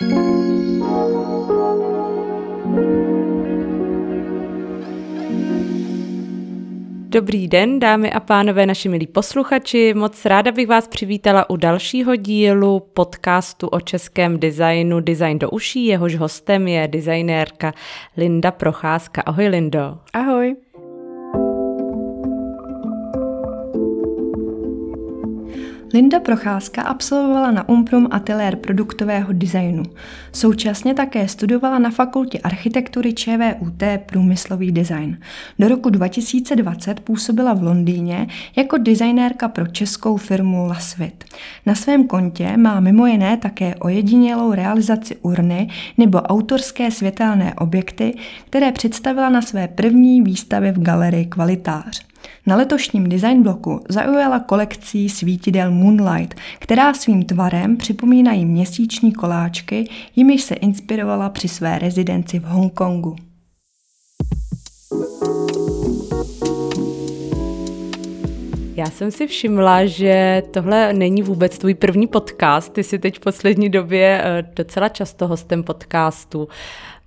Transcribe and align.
Dobrý 0.00 0.12
den, 7.48 7.78
dámy 7.78 8.12
a 8.12 8.20
pánové, 8.20 8.66
naši 8.66 8.88
milí 8.88 9.06
posluchači. 9.06 9.94
Moc 9.94 10.24
ráda 10.24 10.52
bych 10.52 10.68
vás 10.68 10.88
přivítala 10.88 11.50
u 11.50 11.56
dalšího 11.56 12.16
dílu 12.16 12.80
podcastu 12.80 13.68
o 13.68 13.80
českém 13.80 14.38
designu 14.38 15.00
Design 15.00 15.38
do 15.38 15.50
uší. 15.50 15.86
Jehož 15.86 16.16
hostem 16.16 16.68
je 16.68 16.88
designérka 16.88 17.72
Linda 18.16 18.50
Procházka. 18.50 19.22
Ahoj 19.22 19.48
Lindo. 19.48 19.98
Ahoj. 20.12 20.56
Linda 25.94 26.20
Procházka 26.20 26.82
absolvovala 26.82 27.50
na 27.50 27.68
Umprum 27.68 28.08
ateliér 28.10 28.56
produktového 28.56 29.32
designu. 29.32 29.82
Současně 30.32 30.94
také 30.94 31.28
studovala 31.28 31.78
na 31.78 31.90
fakultě 31.90 32.38
architektury 32.38 33.12
ČVUT 33.12 33.82
průmyslový 34.06 34.72
design. 34.72 35.18
Do 35.58 35.68
roku 35.68 35.90
2020 35.90 37.00
působila 37.00 37.52
v 37.52 37.62
Londýně 37.62 38.26
jako 38.56 38.78
designérka 38.78 39.48
pro 39.48 39.66
českou 39.66 40.16
firmu 40.16 40.66
Lasvit. 40.66 41.24
Na 41.66 41.74
svém 41.74 42.06
kontě 42.06 42.56
má 42.56 42.80
mimo 42.80 43.06
jiné 43.06 43.36
také 43.36 43.74
ojedinělou 43.74 44.52
realizaci 44.52 45.16
urny 45.16 45.68
nebo 45.98 46.18
autorské 46.18 46.90
světelné 46.90 47.54
objekty, 47.54 48.14
které 48.46 48.72
představila 48.72 49.28
na 49.28 49.42
své 49.42 49.68
první 49.68 50.22
výstavě 50.22 50.72
v 50.72 50.82
galerii 50.82 51.26
Kvalitář. 51.26 52.09
Na 52.46 52.56
letošním 52.56 53.08
design 53.08 53.42
bloku 53.42 53.80
zaujala 53.88 54.40
kolekcí 54.40 55.08
svítidel 55.08 55.70
Moonlight, 55.70 56.34
která 56.58 56.94
svým 56.94 57.22
tvarem 57.22 57.76
připomínají 57.76 58.44
měsíční 58.44 59.12
koláčky, 59.12 59.88
jimiž 60.16 60.42
se 60.42 60.54
inspirovala 60.54 61.28
při 61.28 61.48
své 61.48 61.78
rezidenci 61.78 62.38
v 62.38 62.44
Hongkongu. 62.44 63.16
Já 68.76 68.86
jsem 68.86 69.10
si 69.10 69.26
všimla, 69.26 69.86
že 69.86 70.42
tohle 70.50 70.92
není 70.92 71.22
vůbec 71.22 71.58
tvůj 71.58 71.74
první 71.74 72.06
podcast. 72.06 72.72
Ty 72.72 72.84
jsi 72.84 72.98
teď 72.98 73.16
v 73.16 73.20
poslední 73.20 73.68
době 73.68 74.22
eh, 74.24 74.42
docela 74.54 74.88
často 74.88 75.26
hostem 75.26 75.62
podcastu. 75.62 76.48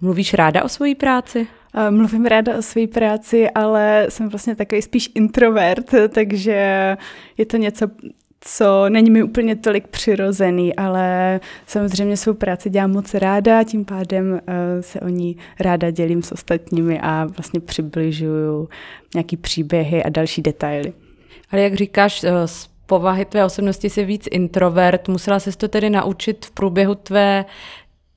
Mluvíš 0.01 0.33
ráda 0.33 0.63
o 0.63 0.69
své 0.69 0.95
práci? 0.95 1.47
Mluvím 1.89 2.25
ráda 2.25 2.57
o 2.57 2.61
své 2.61 2.87
práci, 2.87 3.49
ale 3.49 4.05
jsem 4.09 4.29
vlastně 4.29 4.55
takový 4.55 4.81
spíš 4.81 5.09
introvert, 5.15 5.91
takže 6.09 6.97
je 7.37 7.45
to 7.45 7.57
něco, 7.57 7.87
co 8.45 8.89
není 8.89 9.09
mi 9.09 9.23
úplně 9.23 9.55
tolik 9.55 9.87
přirozený, 9.87 10.75
ale 10.75 11.39
samozřejmě 11.67 12.17
svou 12.17 12.33
práci 12.33 12.69
dělám 12.69 12.91
moc 12.91 13.13
ráda, 13.13 13.63
tím 13.63 13.85
pádem 13.85 14.41
eh, 14.47 14.81
se 14.81 14.99
o 14.99 15.07
ní 15.07 15.37
ráda 15.59 15.91
dělím 15.91 16.23
s 16.23 16.31
ostatními 16.31 16.99
a 16.99 17.25
vlastně 17.25 17.59
přibližuju 17.59 18.69
nějaký 19.15 19.37
příběhy 19.37 20.03
a 20.03 20.09
další 20.09 20.41
detaily. 20.41 20.93
Ale 21.51 21.61
jak 21.61 21.73
říkáš, 21.73 22.23
eh, 22.23 22.47
z 22.47 22.69
povahy 22.85 23.25
tvé 23.25 23.45
osobnosti 23.45 23.89
jsi 23.89 24.05
víc 24.05 24.27
introvert, 24.31 25.07
musela 25.07 25.39
se 25.39 25.57
to 25.57 25.67
tedy 25.67 25.89
naučit 25.89 26.45
v 26.45 26.51
průběhu 26.51 26.95
tvé 26.95 27.45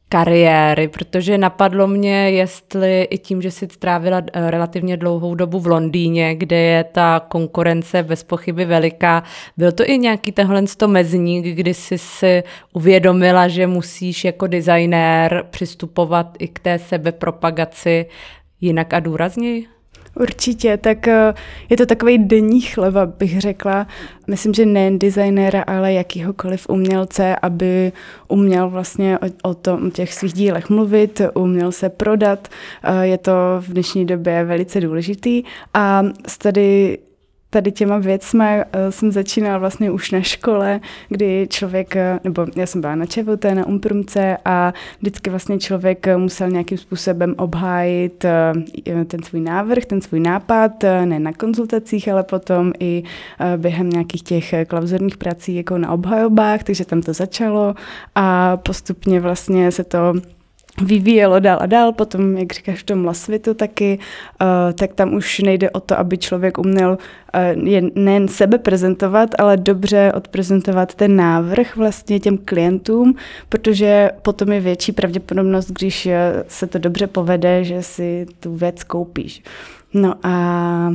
kariéry, 0.08 0.88
protože 0.88 1.38
napadlo 1.38 1.86
mě, 1.86 2.30
jestli 2.30 3.02
i 3.02 3.18
tím, 3.18 3.42
že 3.42 3.50
jsi 3.50 3.68
strávila 3.72 4.22
eh, 4.32 4.50
relativně 4.50 4.96
dlouhou 4.96 5.34
dobu 5.34 5.60
v 5.60 5.66
Londýně, 5.66 6.34
kde 6.34 6.56
je 6.56 6.84
ta 6.84 7.20
konkurence 7.28 8.02
bez 8.02 8.22
pochyby 8.22 8.64
veliká, 8.64 9.22
byl 9.56 9.72
to 9.72 9.84
i 9.86 9.98
nějaký 9.98 10.32
tenhle 10.32 10.62
mezník, 10.86 11.46
kdy 11.46 11.74
jsi 11.74 11.98
si 11.98 12.42
uvědomila, 12.72 13.48
že 13.48 13.66
musíš 13.66 14.24
jako 14.24 14.46
designér 14.46 15.44
přistupovat 15.50 16.36
i 16.38 16.48
k 16.48 16.58
té 16.58 16.78
sebepropagaci 16.78 18.06
jinak 18.60 18.94
a 18.94 19.00
důrazněji? 19.00 19.75
Určitě, 20.20 20.76
tak 20.76 21.08
eh, 21.08 21.34
je 21.70 21.76
to 21.76 21.86
takový 21.86 22.18
denní 22.18 22.60
chleba, 22.60 23.06
bych 23.06 23.40
řekla. 23.40 23.86
Myslím, 24.26 24.54
že 24.54 24.66
nejen 24.66 24.98
designéra, 24.98 25.62
ale 25.62 25.92
jakýhokoliv 25.92 26.68
umělce, 26.68 27.36
aby 27.42 27.92
uměl 28.28 28.70
vlastně 28.70 29.18
o, 29.18 29.50
o, 29.50 29.54
tom, 29.54 29.86
o 29.86 29.90
těch 29.90 30.14
svých 30.14 30.32
dílech 30.32 30.70
mluvit, 30.70 31.20
uměl 31.34 31.72
se 31.72 31.88
prodat. 31.88 32.48
Eh, 32.82 33.06
je 33.06 33.18
to 33.18 33.32
v 33.60 33.68
dnešní 33.68 34.06
době 34.06 34.44
velice 34.44 34.80
důležitý. 34.80 35.42
A 35.74 36.02
tady 36.38 36.98
tady 37.56 37.72
těma 37.72 37.98
věcmi 37.98 38.44
uh, 38.44 38.90
jsem 38.90 39.12
začínala 39.12 39.58
vlastně 39.58 39.90
už 39.90 40.10
na 40.10 40.20
škole, 40.20 40.80
kdy 41.08 41.46
člověk, 41.50 41.94
uh, 41.96 42.18
nebo 42.24 42.46
já 42.56 42.66
jsem 42.66 42.80
byla 42.80 42.94
na 42.94 43.06
ČVT, 43.06 43.44
na 43.54 43.66
Umprumce 43.66 44.36
a 44.44 44.72
vždycky 44.98 45.30
vlastně 45.30 45.58
člověk 45.58 46.06
musel 46.16 46.50
nějakým 46.50 46.78
způsobem 46.78 47.34
obhájit 47.38 48.24
ten 49.06 49.22
svůj 49.22 49.40
návrh, 49.40 49.84
ten 49.84 50.00
svůj 50.00 50.20
nápad, 50.20 50.72
ne 51.04 51.18
na 51.18 51.32
konzultacích, 51.32 52.08
ale 52.08 52.22
potom 52.22 52.72
i 52.80 53.02
během 53.56 53.90
nějakých 53.90 54.22
těch 54.22 54.54
klauzurních 54.66 55.16
prací 55.16 55.54
jako 55.54 55.78
na 55.78 55.90
obhajobách, 55.92 56.62
takže 56.62 56.84
tam 56.84 57.02
to 57.02 57.12
začalo 57.12 57.74
a 58.14 58.56
postupně 58.56 59.20
vlastně 59.20 59.72
se 59.72 59.84
to 59.84 60.14
vyvíjelo 60.82 61.40
dál 61.40 61.58
a 61.60 61.66
dál, 61.66 61.92
potom, 61.92 62.36
jak 62.36 62.52
říkáš, 62.52 62.80
v 62.80 62.84
tom 62.84 63.04
lasvitu 63.04 63.54
taky, 63.54 63.98
uh, 64.40 64.72
tak 64.72 64.94
tam 64.94 65.14
už 65.14 65.38
nejde 65.38 65.70
o 65.70 65.80
to, 65.80 65.98
aby 65.98 66.18
člověk 66.18 66.58
uměl 66.58 66.98
jen, 67.62 67.90
nejen 67.94 68.28
sebe 68.28 68.58
prezentovat, 68.58 69.30
ale 69.38 69.56
dobře 69.56 70.12
odprezentovat 70.16 70.94
ten 70.94 71.16
návrh 71.16 71.76
vlastně 71.76 72.20
těm 72.20 72.38
klientům, 72.38 73.14
protože 73.48 74.10
potom 74.22 74.52
je 74.52 74.60
větší 74.60 74.92
pravděpodobnost, 74.92 75.70
když 75.70 76.06
eh, 76.06 76.44
se 76.48 76.66
to 76.66 76.78
dobře 76.78 77.06
povede, 77.06 77.64
že 77.64 77.82
si 77.82 78.26
tu 78.40 78.54
věc 78.54 78.84
koupíš. 78.84 79.42
No 79.94 80.14
a 80.22 80.92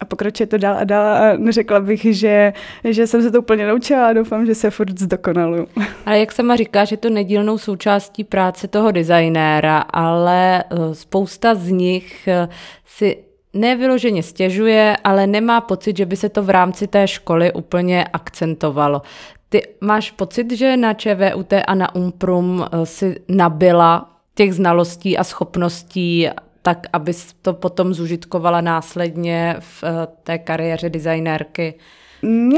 a 0.00 0.04
pokračuje 0.04 0.46
to 0.46 0.58
dál 0.58 0.76
a 0.78 0.84
dál 0.84 1.06
a 1.06 1.36
neřekla 1.36 1.80
bych, 1.80 2.16
že, 2.16 2.52
že 2.84 3.06
jsem 3.06 3.22
se 3.22 3.30
to 3.30 3.38
úplně 3.38 3.66
naučila 3.66 4.06
a 4.06 4.12
doufám, 4.12 4.46
že 4.46 4.54
se 4.54 4.70
furt 4.70 4.98
zdokonaluju. 4.98 5.66
Ale 6.06 6.18
jak 6.18 6.32
sama 6.32 6.56
říká, 6.56 6.84
že 6.84 6.96
to 6.96 7.10
nedílnou 7.10 7.58
součástí 7.58 8.24
práce 8.24 8.68
toho 8.68 8.90
designéra, 8.90 9.78
ale 9.78 10.64
eh, 10.64 10.94
spousta 10.94 11.54
z 11.54 11.70
nich 11.70 12.28
eh, 12.28 12.48
si 12.86 13.16
nevyloženě 13.52 14.22
stěžuje, 14.22 14.96
ale 15.04 15.26
nemá 15.26 15.60
pocit, 15.60 15.96
že 15.96 16.06
by 16.06 16.16
se 16.16 16.28
to 16.28 16.42
v 16.42 16.50
rámci 16.50 16.86
té 16.86 17.08
školy 17.08 17.52
úplně 17.52 18.04
akcentovalo. 18.04 19.02
Ty 19.48 19.62
máš 19.80 20.10
pocit, 20.10 20.52
že 20.52 20.76
na 20.76 20.94
ČVUT 20.94 21.52
a 21.66 21.74
na 21.74 21.94
Umprum 21.94 22.64
eh, 22.64 22.86
si 22.86 23.20
nabila 23.28 24.10
těch 24.34 24.54
znalostí 24.54 25.18
a 25.18 25.24
schopností 25.24 26.28
tak 26.66 26.86
abys 26.92 27.34
to 27.42 27.52
potom 27.52 27.94
zužitkovala 27.94 28.60
následně 28.60 29.56
v 29.58 29.84
eh, 29.84 30.06
té 30.22 30.38
kariéře 30.38 30.90
designérky? 30.90 31.74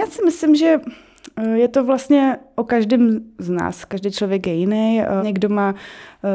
Já 0.00 0.06
si 0.06 0.24
myslím, 0.24 0.54
že 0.54 0.80
eh, 1.36 1.56
je 1.58 1.68
to 1.68 1.84
vlastně 1.84 2.38
o 2.58 2.64
každém 2.64 3.20
z 3.38 3.50
nás. 3.50 3.84
Každý 3.84 4.10
člověk 4.10 4.46
je 4.46 4.54
jiný. 4.54 5.00
Eh, 5.00 5.06
někdo 5.22 5.48
má 5.48 5.74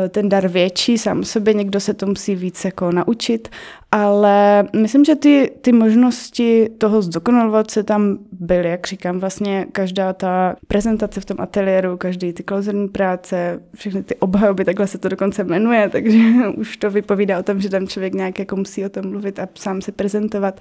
ten 0.09 0.29
dar 0.29 0.47
větší 0.47 0.97
sám 0.97 1.23
sobě, 1.23 1.53
někdo 1.53 1.79
se 1.79 1.93
to 1.93 2.05
musí 2.05 2.35
víc 2.35 2.65
jako 2.65 2.91
naučit 2.91 3.49
ale 3.93 4.67
myslím, 4.75 5.05
že 5.05 5.15
ty, 5.15 5.51
ty 5.61 5.71
možnosti 5.71 6.69
toho 6.77 7.01
zdokonalovat 7.01 7.71
se 7.71 7.83
tam 7.83 8.17
byly, 8.31 8.69
jak 8.69 8.87
říkám, 8.87 9.19
vlastně 9.19 9.65
každá 9.71 10.13
ta 10.13 10.55
prezentace 10.67 11.21
v 11.21 11.25
tom 11.25 11.37
ateliéru, 11.39 11.97
každý 11.97 12.33
ty 12.33 12.43
klauzerní 12.43 12.87
práce, 12.87 13.59
všechny 13.75 14.03
ty 14.03 14.15
obhajoby, 14.15 14.65
takhle 14.65 14.87
se 14.87 14.97
to 14.97 15.09
dokonce 15.09 15.43
jmenuje, 15.43 15.89
takže 15.91 16.17
už 16.57 16.77
to 16.77 16.91
vypovídá 16.91 17.39
o 17.39 17.43
tom, 17.43 17.61
že 17.61 17.69
tam 17.69 17.87
člověk 17.87 18.13
nějak 18.13 18.39
jako 18.39 18.55
musí 18.55 18.85
o 18.85 18.89
tom 18.89 19.09
mluvit 19.09 19.39
a 19.39 19.47
sám 19.55 19.81
se 19.81 19.91
prezentovat. 19.91 20.59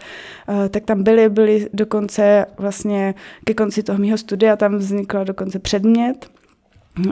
Uh, 0.49 0.69
tak 0.69 0.85
tam 0.85 1.03
byly, 1.03 1.29
byly 1.29 1.69
dokonce 1.73 2.47
vlastně 2.59 3.15
ke 3.45 3.55
konci 3.55 3.83
toho 3.83 3.99
mého 3.99 4.19
studia, 4.19 4.57
tam 4.57 4.77
vznikl 4.77 5.25
dokonce 5.25 5.52
předmět, 5.59 6.29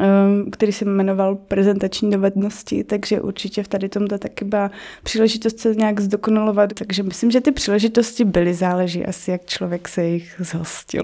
Ehm, 0.00 0.50
který 0.50 0.72
se 0.72 0.84
jmenoval 0.84 1.34
prezentační 1.34 2.10
dovednosti, 2.10 2.84
takže 2.84 3.20
určitě 3.20 3.62
v 3.62 3.68
tady 3.68 3.88
tomto 3.88 4.18
taky 4.18 4.44
byla 4.44 4.70
příležitost 5.02 5.58
se 5.58 5.74
nějak 5.74 6.00
zdokonalovat, 6.00 6.72
takže 6.72 7.02
myslím, 7.02 7.30
že 7.30 7.40
ty 7.40 7.52
příležitosti 7.52 8.24
byly, 8.24 8.54
záleží 8.54 9.06
asi, 9.06 9.30
jak 9.30 9.46
člověk 9.46 9.88
se 9.88 10.04
jich 10.04 10.34
zhostil. 10.38 11.02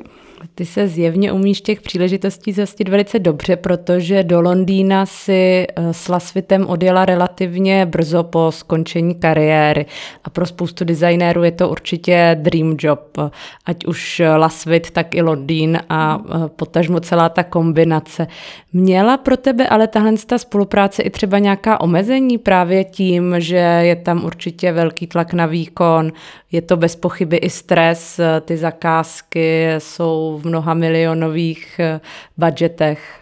Ty 0.55 0.67
se 0.67 0.89
zjevně 0.89 1.33
umíš 1.33 1.61
těch 1.61 1.81
příležitostí 1.81 2.53
zjistit 2.53 2.89
velice 2.89 3.19
dobře, 3.19 3.57
protože 3.57 4.25
do 4.25 4.41
Londýna 4.41 5.07
si 5.07 5.67
eh, 5.67 5.93
s 5.93 6.09
Lasvitem 6.09 6.67
odjela 6.67 7.05
relativně 7.05 7.87
brzo 7.87 8.23
po 8.23 8.53
skončení 8.53 9.15
kariéry. 9.15 9.87
A 10.25 10.31
pro 10.31 10.47
spoustu 10.47 10.85
designérů 10.85 11.45
je 11.45 11.53
to 11.53 11.69
určitě 11.69 12.37
dream 12.41 12.77
job. 12.81 13.19
Ať 13.67 13.87
už 13.87 14.23
Lasvit, 14.37 14.91
tak 14.91 15.15
i 15.15 15.23
Londýn 15.23 15.79
a 15.89 16.23
eh, 16.29 16.49
potažmo 16.49 17.01
celá 17.01 17.29
ta 17.29 17.43
kombinace. 17.43 18.27
Měla 18.73 19.17
pro 19.17 19.37
tebe 19.37 19.69
ale 19.69 19.87
tahle 19.87 20.13
ta 20.27 20.39
spolupráce 20.39 21.03
i 21.03 21.11
třeba 21.11 21.39
nějaká 21.39 21.81
omezení 21.81 22.39
právě 22.39 22.85
tím, 22.85 23.35
že 23.39 23.57
je 23.57 23.97
tam 23.97 24.25
určitě 24.25 24.73
velký 24.73 25.07
tlak 25.07 25.33
na 25.33 25.47
výkon, 25.47 26.13
je 26.53 26.63
to 26.63 26.77
bez 26.77 26.97
pochyby 26.97 27.37
i 27.37 27.51
stres, 27.51 28.21
ty 28.41 28.57
zakázky 28.57 29.67
jsou 29.79 30.26
v 30.33 30.47
mnoha 30.47 30.75
milionových 30.75 31.81
eh, 31.81 32.01
budgetech. 32.37 33.21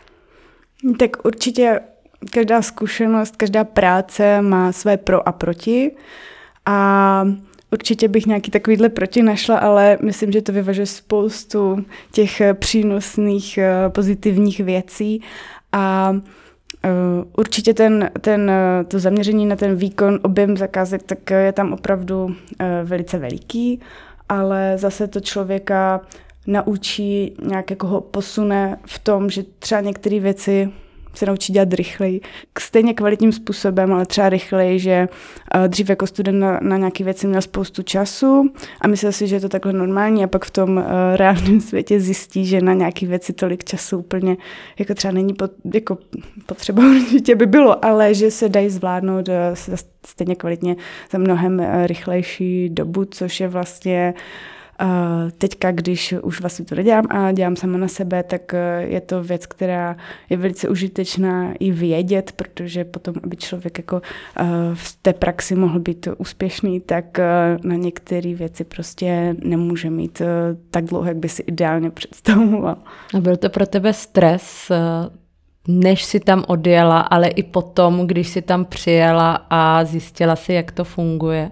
Tak 0.98 1.24
určitě 1.24 1.80
každá 2.30 2.62
zkušenost, 2.62 3.36
každá 3.36 3.64
práce 3.64 4.42
má 4.42 4.72
své 4.72 4.96
pro 4.96 5.28
a 5.28 5.32
proti. 5.32 5.90
A 6.66 7.28
určitě 7.72 8.08
bych 8.08 8.26
nějaký 8.26 8.50
takovýhle 8.50 8.88
proti 8.88 9.22
našla, 9.22 9.58
ale 9.58 9.98
myslím, 10.02 10.32
že 10.32 10.42
to 10.42 10.52
vyvažuje 10.52 10.86
spoustu 10.86 11.84
těch 12.12 12.42
přínosných 12.54 13.58
pozitivních 13.88 14.60
věcí. 14.60 15.22
A 15.72 16.16
určitě 17.36 17.74
ten, 17.74 18.10
ten, 18.20 18.52
to 18.88 18.98
zaměření 18.98 19.46
na 19.46 19.56
ten 19.56 19.76
výkon, 19.76 20.18
objem 20.22 20.56
zakázek, 20.56 21.02
tak 21.02 21.30
je 21.30 21.52
tam 21.52 21.72
opravdu 21.72 22.36
velice 22.84 23.18
veliký, 23.18 23.80
ale 24.28 24.72
zase 24.76 25.08
to 25.08 25.20
člověka 25.20 26.00
naučí, 26.46 27.36
nějak 27.42 27.70
jako 27.70 27.86
ho 27.86 28.00
posune 28.00 28.78
v 28.86 28.98
tom, 28.98 29.30
že 29.30 29.42
třeba 29.58 29.80
některé 29.80 30.20
věci 30.20 30.72
se 31.14 31.26
naučí 31.26 31.52
dělat 31.52 31.72
rychleji. 31.72 32.20
Stejně 32.58 32.94
kvalitním 32.94 33.32
způsobem, 33.32 33.92
ale 33.92 34.06
třeba 34.06 34.28
rychleji, 34.28 34.78
že 34.78 35.08
eh, 35.54 35.68
dřív 35.68 35.90
jako 35.90 36.06
student 36.06 36.38
na, 36.38 36.58
na 36.62 36.76
nějaké 36.76 37.04
věci 37.04 37.26
měl 37.26 37.42
spoustu 37.42 37.82
času 37.82 38.52
a 38.80 38.88
myslel 38.88 39.12
si, 39.12 39.26
že 39.26 39.36
je 39.36 39.40
to 39.40 39.48
takhle 39.48 39.72
normální 39.72 40.24
a 40.24 40.26
pak 40.26 40.44
v 40.44 40.50
tom 40.50 40.76
uh, 40.76 40.84
reálném 41.16 41.60
světě 41.68 42.00
zjistí, 42.00 42.46
že 42.46 42.60
na 42.60 42.72
nějaké 42.72 43.06
věci 43.06 43.32
tolik 43.32 43.64
času 43.64 43.98
úplně 43.98 44.36
jako 44.78 44.94
třeba 44.94 45.12
není 45.12 45.34
pot, 45.34 45.50
jako 45.74 45.98
potřeba 46.46 46.82
určitě 46.82 47.34
by 47.36 47.46
bylo, 47.46 47.84
ale 47.84 48.14
že 48.14 48.30
se 48.30 48.48
dají 48.48 48.70
zvládnout 48.70 49.28
uh, 49.28 49.34
stejně 50.06 50.34
kvalitně 50.34 50.76
za 51.10 51.18
mnohem 51.18 51.66
rychlejší 51.86 52.68
dobu, 52.68 53.04
což 53.04 53.40
je 53.40 53.48
vlastně 53.48 54.14
uh, 54.16 54.53
Teďka, 55.38 55.72
když 55.72 56.14
už 56.22 56.40
vlastně 56.40 56.64
to 56.64 56.74
nedělám 56.74 57.04
a 57.10 57.32
dělám 57.32 57.56
sama 57.56 57.78
na 57.78 57.88
sebe, 57.88 58.22
tak 58.22 58.54
e, 58.54 58.82
je 58.82 59.00
to 59.00 59.22
věc, 59.22 59.46
která 59.46 59.96
je 60.30 60.36
velice 60.36 60.68
užitečná 60.68 61.52
i 61.58 61.70
vědět, 61.70 62.32
protože 62.32 62.84
potom, 62.84 63.14
aby 63.24 63.36
člověk 63.36 63.78
jako 63.78 63.96
e, 63.96 64.44
v 64.74 64.98
té 65.02 65.12
praxi 65.12 65.54
mohl 65.54 65.78
být 65.78 66.08
úspěšný, 66.18 66.80
tak 66.80 67.18
e, 67.18 67.24
na 67.64 67.76
některé 67.76 68.34
věci 68.34 68.64
prostě 68.64 69.36
nemůže 69.44 69.90
mít 69.90 70.22
tak 70.70 70.84
dlouho, 70.84 71.06
jak 71.06 71.16
by 71.16 71.28
si 71.28 71.42
ideálně 71.42 71.90
představoval. 71.90 72.76
A 73.14 73.20
byl 73.20 73.36
to 73.36 73.50
pro 73.50 73.66
tebe 73.66 73.92
stres 73.92 74.72
než 75.68 76.04
si 76.04 76.20
tam 76.20 76.44
odjela, 76.48 77.00
ale 77.00 77.28
i 77.28 77.42
potom, 77.42 78.06
když 78.06 78.28
si 78.28 78.42
tam 78.42 78.64
přijela 78.64 79.46
a 79.50 79.84
zjistila 79.84 80.36
si, 80.36 80.52
jak 80.52 80.72
to 80.72 80.84
funguje? 80.84 81.50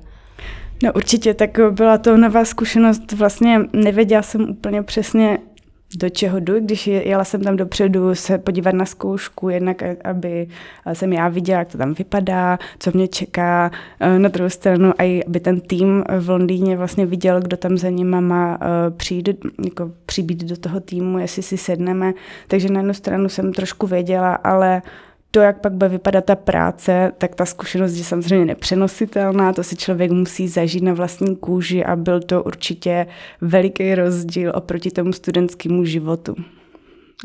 No 0.82 0.93
určitě, 0.93 1.34
tak 1.34 1.58
byla 1.70 1.99
to 1.99 2.17
nová 2.17 2.44
zkušenost. 2.44 3.12
Vlastně 3.12 3.61
nevěděla 3.73 4.23
jsem 4.23 4.50
úplně 4.50 4.82
přesně, 4.82 5.38
do 5.96 6.08
čeho 6.08 6.40
jdu, 6.40 6.61
když 6.61 6.87
jela 6.87 7.25
jsem 7.25 7.40
tam 7.40 7.56
dopředu 7.56 8.14
se 8.14 8.38
podívat 8.38 8.75
na 8.75 8.84
zkoušku, 8.84 9.49
jednak 9.49 9.82
aby 10.05 10.46
jsem 10.93 11.12
já 11.12 11.29
viděla, 11.29 11.58
jak 11.58 11.69
to 11.69 11.79
tam 11.79 11.94
vypadá, 11.94 12.58
co 12.79 12.90
mě 12.94 13.08
čeká. 13.08 13.70
Na 14.19 14.29
druhou 14.29 14.50
stranu, 14.50 14.93
i 14.99 15.25
aby 15.25 15.40
ten 15.40 15.61
tým 15.61 16.05
v 16.19 16.31
Londýně 16.31 16.76
vlastně 16.76 17.06
viděl, 17.06 17.40
kdo 17.40 17.56
tam 17.56 17.79
za 17.79 17.90
nima 17.90 18.20
má 18.20 18.58
eh, 18.61 18.90
přijít, 18.90 19.29
jako 19.64 19.90
přibít 20.06 20.44
do 20.44 20.56
toho 20.56 20.81
týmu, 20.81 21.19
jestli 21.19 21.43
si 21.43 21.56
sedneme. 21.56 22.12
Takže 22.49 22.69
na 22.69 22.81
jednu 22.81 22.94
stranu 22.94 23.29
jsem 23.29 23.52
trošku 23.52 23.87
věděla, 23.87 24.34
ale 24.34 24.82
to, 25.34 25.40
jak 25.40 25.61
pak 25.61 25.73
bude 25.73 25.88
vypadat 25.88 26.25
ta 26.25 26.37
práce, 26.37 27.12
tak 27.19 27.34
ta 27.34 27.46
zkušenost 27.46 27.96
je 27.96 28.05
samozřejmě 28.05 28.44
nepřenositelná, 28.44 29.52
to 29.52 29.62
si 29.62 29.76
člověk 29.76 30.11
musí 30.11 30.49
zažít 30.49 30.82
na 30.82 30.94
vlastní 30.94 31.37
kůži 31.37 31.84
a 31.84 31.96
byl 31.96 32.20
to 32.20 32.43
určitě 32.43 33.06
veliký 33.40 33.94
rozdíl 33.94 34.52
oproti 34.55 34.90
tomu 34.90 35.12
studentskému 35.12 35.84
životu. 35.84 36.34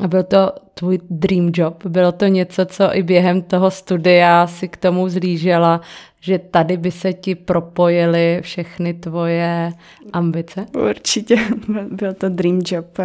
A 0.00 0.08
byl 0.08 0.22
to 0.22 0.52
tvůj 0.74 0.98
dream 1.10 1.50
job? 1.54 1.86
Bylo 1.86 2.12
to 2.12 2.26
něco, 2.26 2.66
co 2.66 2.96
i 2.96 3.02
během 3.02 3.42
toho 3.42 3.70
studia 3.70 4.46
si 4.46 4.68
k 4.68 4.76
tomu 4.76 5.08
zlížela, 5.08 5.80
že 6.20 6.38
tady 6.38 6.76
by 6.76 6.90
se 6.90 7.12
ti 7.12 7.34
propojily 7.34 8.38
všechny 8.42 8.94
tvoje 8.94 9.72
ambice? 10.12 10.66
Určitě, 10.88 11.36
byl 11.90 12.14
to 12.14 12.28
dream 12.28 12.60
job 12.66 12.98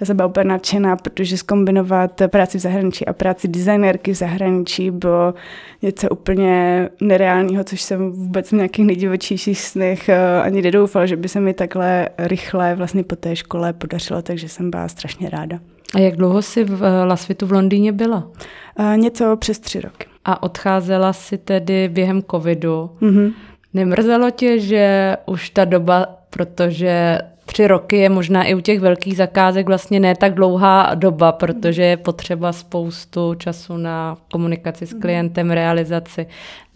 já 0.00 0.06
jsem 0.06 0.16
byla 0.16 0.28
úplně 0.28 0.44
nadšená, 0.44 0.96
protože 0.96 1.36
zkombinovat 1.36 2.22
práci 2.26 2.58
v 2.58 2.60
zahraničí 2.60 3.06
a 3.06 3.12
práci 3.12 3.48
designérky 3.48 4.12
v 4.12 4.14
zahraničí 4.14 4.90
bylo 4.90 5.34
něco 5.82 6.08
úplně 6.08 6.88
nereálního, 7.00 7.64
což 7.64 7.82
jsem 7.82 8.12
vůbec 8.12 8.48
v 8.48 8.52
nějakých 8.52 8.86
nejdivočejších 8.86 9.60
snech 9.60 10.08
eh, 10.08 10.40
ani 10.42 10.62
nedoufala, 10.62 11.06
že 11.06 11.16
by 11.16 11.28
se 11.28 11.40
mi 11.40 11.54
takhle 11.54 12.08
rychle 12.18 12.74
vlastně 12.74 13.02
po 13.04 13.16
té 13.16 13.36
škole 13.36 13.72
podařilo, 13.72 14.22
takže 14.22 14.48
jsem 14.48 14.70
byla 14.70 14.88
strašně 14.88 15.30
ráda. 15.30 15.58
A 15.94 15.98
jak 15.98 16.16
dlouho 16.16 16.42
jsi 16.42 16.64
v 16.64 16.84
eh, 16.84 17.04
Lasvitu 17.04 17.46
v 17.46 17.52
Londýně 17.52 17.92
byla? 17.92 18.30
Uh, 18.78 18.96
něco 18.96 19.36
přes 19.36 19.58
tři 19.58 19.80
roky. 19.80 20.06
A 20.24 20.42
odcházela 20.42 21.12
si 21.12 21.38
tedy 21.38 21.88
během 21.88 22.22
covidu. 22.22 22.90
Mm-hmm. 23.00 23.32
Nemrzelo 23.74 24.30
tě, 24.30 24.58
že 24.58 25.16
už 25.26 25.50
ta 25.50 25.64
doba, 25.64 26.06
protože 26.30 27.18
tři 27.44 27.66
roky 27.66 27.96
je 27.96 28.08
možná 28.08 28.44
i 28.44 28.54
u 28.54 28.60
těch 28.60 28.80
velkých 28.80 29.16
zakázek 29.16 29.66
vlastně 29.66 30.00
ne 30.00 30.14
tak 30.14 30.34
dlouhá 30.34 30.94
doba, 30.94 31.32
protože 31.32 31.82
je 31.82 31.96
potřeba 31.96 32.52
spoustu 32.52 33.34
času 33.34 33.76
na 33.76 34.16
komunikaci 34.32 34.86
s 34.86 34.94
klientem, 34.94 35.50
realizaci. 35.50 36.26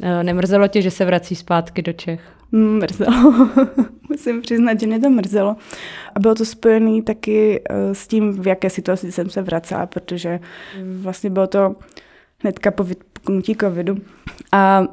Eh, 0.03 0.23
nemrzelo 0.23 0.69
tě, 0.69 0.83
že 0.83 0.91
se 0.91 1.05
vrací 1.05 1.35
zpátky 1.35 1.83
do 1.83 1.93
Čech? 1.93 2.21
Mrzelo. 2.53 3.49
Musím 4.09 4.43
přiznat, 4.43 4.81
že 4.81 4.87
mě 4.87 5.01
to 5.01 5.11
mrzelo. 5.11 5.57
A 6.15 6.21
bylo 6.21 6.35
to 6.35 6.45
spojené 6.45 7.03
taky 7.03 7.63
eh, 7.71 7.95
s 7.95 8.07
tím, 8.07 8.43
v 8.43 8.47
jaké 8.47 8.71
situaci 8.71 9.13
jsem 9.13 9.31
se 9.31 9.43
vracela, 9.43 9.87
protože 9.87 10.41
vlastně 11.01 11.31
bylo 11.31 11.47
to 11.47 11.77
hnedka 12.43 12.71
po 12.71 12.85
vypuknutí 12.85 13.57
covidu. 13.57 13.97
A 14.53 14.85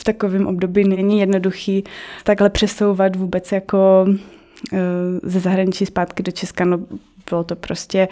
v 0.00 0.04
takovém 0.04 0.46
období 0.46 0.88
není 0.88 1.20
jednoduchý 1.20 1.84
takhle 2.24 2.50
přesouvat 2.50 3.16
vůbec 3.16 3.52
jako 3.52 4.06
ze 5.22 5.40
zahraničí 5.40 5.86
zpátky 5.86 6.22
do 6.22 6.32
Česka, 6.32 6.64
no 6.64 6.78
bylo 7.30 7.44
to 7.44 7.56
prostě 7.56 8.08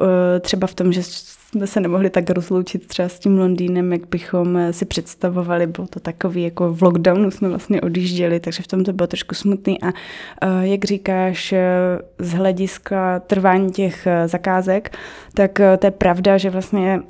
eh, 0.00 0.40
třeba 0.40 0.66
v 0.66 0.74
tom, 0.74 0.92
že 0.92 1.02
jsme 1.02 1.66
se 1.66 1.80
nemohli 1.80 2.10
tak 2.10 2.30
rozloučit 2.30 2.86
třeba 2.86 3.08
s 3.08 3.18
tím 3.18 3.38
Londýnem, 3.38 3.92
jak 3.92 4.08
bychom 4.08 4.56
eh, 4.56 4.72
si 4.72 4.84
představovali. 4.84 5.66
Bylo 5.66 5.86
to 5.86 6.00
takový, 6.00 6.42
jako 6.42 6.74
v 6.74 6.82
lockdownu 6.82 7.30
jsme 7.30 7.48
vlastně 7.48 7.80
odjížděli, 7.80 8.40
takže 8.40 8.62
v 8.62 8.66
tom 8.66 8.84
to 8.84 8.92
bylo 8.92 9.06
trošku 9.06 9.34
smutný. 9.34 9.78
A 9.82 9.92
jak 10.60 10.84
říkáš, 10.84 11.54
z 12.18 12.32
hlediska 12.32 13.20
trvání 13.20 13.70
těch 13.70 14.08
zakázek, 14.26 14.96
tak 15.34 15.60
to 15.78 15.86
je 15.86 15.90
pravda, 15.90 16.38
že 16.38 16.50
vlastně 16.50 17.00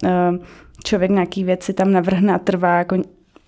člověk 0.84 1.10
nějaký 1.10 1.44
věci 1.44 1.72
tam 1.72 1.92
navrhne 1.92 2.34
a 2.34 2.38
trvá 2.38 2.78
jako 2.78 2.96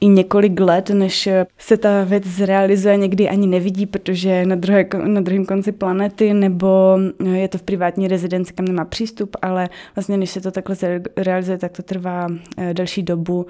i 0.01 0.09
několik 0.09 0.61
let, 0.61 0.91
než 0.91 1.29
se 1.59 1.77
ta 1.77 2.05
věc 2.05 2.27
zrealizuje, 2.27 2.97
někdy 2.97 3.29
ani 3.29 3.47
nevidí, 3.47 3.87
protože 3.87 4.47
na, 4.47 4.57
druhé, 4.57 4.87
na 5.05 5.21
druhém 5.21 5.47
konci 5.47 5.73
planety, 5.73 6.35
nebo 6.35 6.99
je 7.35 7.49
to 7.49 7.59
v 7.59 7.63
privátní 7.63 8.09
rezidenci, 8.09 8.53
kam 8.53 8.67
nemá 8.67 8.85
přístup, 8.85 9.37
ale 9.43 9.69
vlastně 9.97 10.17
než 10.17 10.31
se 10.31 10.41
to 10.41 10.51
takhle 10.51 10.77
realizuje, 11.17 11.59
tak 11.59 11.73
to 11.73 11.83
trvá 11.83 12.27
eh, 12.59 12.75
delší 12.75 13.03
dobu, 13.03 13.47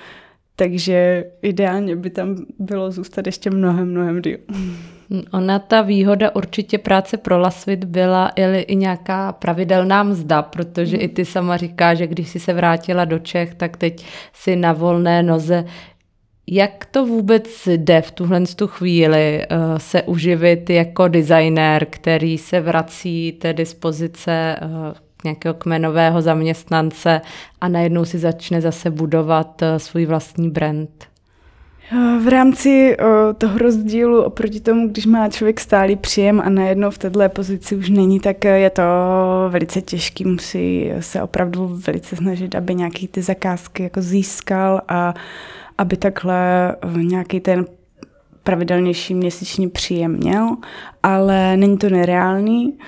takže 0.57 1.25
ideálně 1.43 1.97
by 1.97 2.11
tam 2.11 2.37
bylo 2.59 2.91
zůstat 2.91 3.27
ještě 3.27 3.51
mnohem, 3.51 3.91
mnohem 3.91 4.23
díl. 4.23 4.39
Ona 5.33 5.59
ta 5.59 5.83
výhoda 5.83 6.35
určitě 6.35 6.79
práce 6.79 7.17
pro 7.17 7.39
Lasvit 7.39 7.85
byla 7.85 8.29
i, 8.29 8.61
i 8.61 8.77
nějaká 8.77 9.33
pravidelná 9.33 10.03
mzda, 10.03 10.43
protože 10.43 10.97
i 10.97 11.09
ty 11.09 11.25
sama 11.25 11.57
říká, 11.57 11.95
že 11.95 12.07
když 12.07 12.29
si 12.29 12.41
se 12.41 12.53
vrátila 12.53 13.05
do 13.05 13.19
Čech, 13.19 13.55
tak 13.55 13.77
teď 13.77 14.07
si 14.33 14.57
na 14.57 14.73
volné 14.73 15.23
noze 15.23 15.65
jak 16.51 16.87
to 16.87 17.07
vůbec 17.07 17.67
jde 17.67 18.03
v 18.03 18.11
tuhle 18.11 18.41
tu 18.57 18.67
chvíli 18.67 19.47
uh, 19.51 19.79
se 19.79 20.03
uživit 20.03 20.71
jako 20.71 21.09
designér, 21.09 21.87
který 21.91 22.39
se 22.39 22.61
vrací 22.61 23.33
té 23.33 23.53
dispozice 23.53 24.57
uh, 24.63 24.69
nějakého 25.25 25.55
kmenového 25.55 26.23
zaměstnance 26.23 27.21
a 27.61 27.69
najednou 27.69 28.05
si 28.05 28.19
začne 28.19 28.61
zase 28.61 28.91
budovat 28.91 29.63
uh, 29.63 29.69
svůj 29.77 30.07
vlastní 30.07 30.51
brand? 30.51 30.91
V 32.25 32.29
rámci 32.29 32.97
toho 33.39 33.59
rozdílu 33.59 34.23
oproti 34.23 34.61
tomu, 34.61 34.89
když 34.89 35.07
má 35.07 35.29
člověk 35.29 35.61
stálý 35.61 35.97
příjem 35.97 36.41
a 36.41 36.49
najednou 36.49 36.91
v 36.91 36.99
této 36.99 37.29
pozici 37.29 37.77
už 37.77 37.89
není, 37.89 38.21
tak 38.21 38.45
je 38.45 38.71
to 38.71 38.83
velice 39.49 39.81
těžký. 39.81 40.25
Musí 40.25 40.91
se 41.01 41.23
opravdu 41.23 41.81
velice 41.87 42.17
snažit, 42.17 42.55
aby 42.55 42.75
nějaký 42.75 43.09
ty 43.09 43.23
zakázky 43.23 43.83
jako 43.83 44.03
získal 44.03 44.81
a 44.89 45.15
aby 45.81 45.97
takhle 45.97 46.77
nějaký 46.97 47.41
ten 47.41 47.67
pravidelnější 48.43 49.15
měsíční 49.15 49.69
příjem 49.69 50.17
měl, 50.17 50.57
ale 51.03 51.57
není 51.57 51.79
to 51.79 51.91
nereálný. 51.91 52.79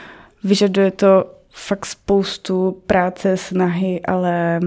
Vyžaduje 0.44 0.90
to 0.90 1.30
fakt 1.50 1.86
spoustu 1.86 2.82
práce, 2.86 3.36
snahy, 3.36 4.00
ale 4.02 4.60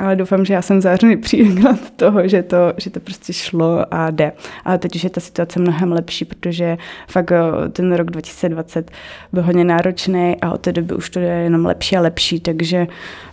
ale 0.00 0.16
doufám, 0.16 0.44
že 0.44 0.54
já 0.54 0.62
jsem 0.62 0.80
zářený 0.80 1.16
příklad 1.16 1.90
toho, 1.96 2.28
že 2.28 2.42
to, 2.42 2.72
že 2.76 2.90
to 2.90 3.00
prostě 3.00 3.32
šlo 3.32 3.94
a 3.94 4.10
jde. 4.10 4.32
Ale 4.64 4.78
teď 4.78 4.96
už 4.96 5.04
je 5.04 5.10
ta 5.10 5.20
situace 5.20 5.60
mnohem 5.60 5.92
lepší, 5.92 6.24
protože 6.24 6.76
fakt 7.08 7.32
eh, 7.32 7.68
ten 7.68 7.92
rok 7.92 8.10
2020 8.10 8.90
byl 9.32 9.42
hodně 9.42 9.64
náročný 9.64 10.36
a 10.42 10.52
od 10.52 10.60
té 10.60 10.72
doby 10.72 10.94
už 10.94 11.10
to 11.10 11.18
je 11.18 11.32
jenom 11.32 11.66
lepší 11.66 11.96
a 11.96 12.00
lepší, 12.00 12.40
takže 12.40 12.86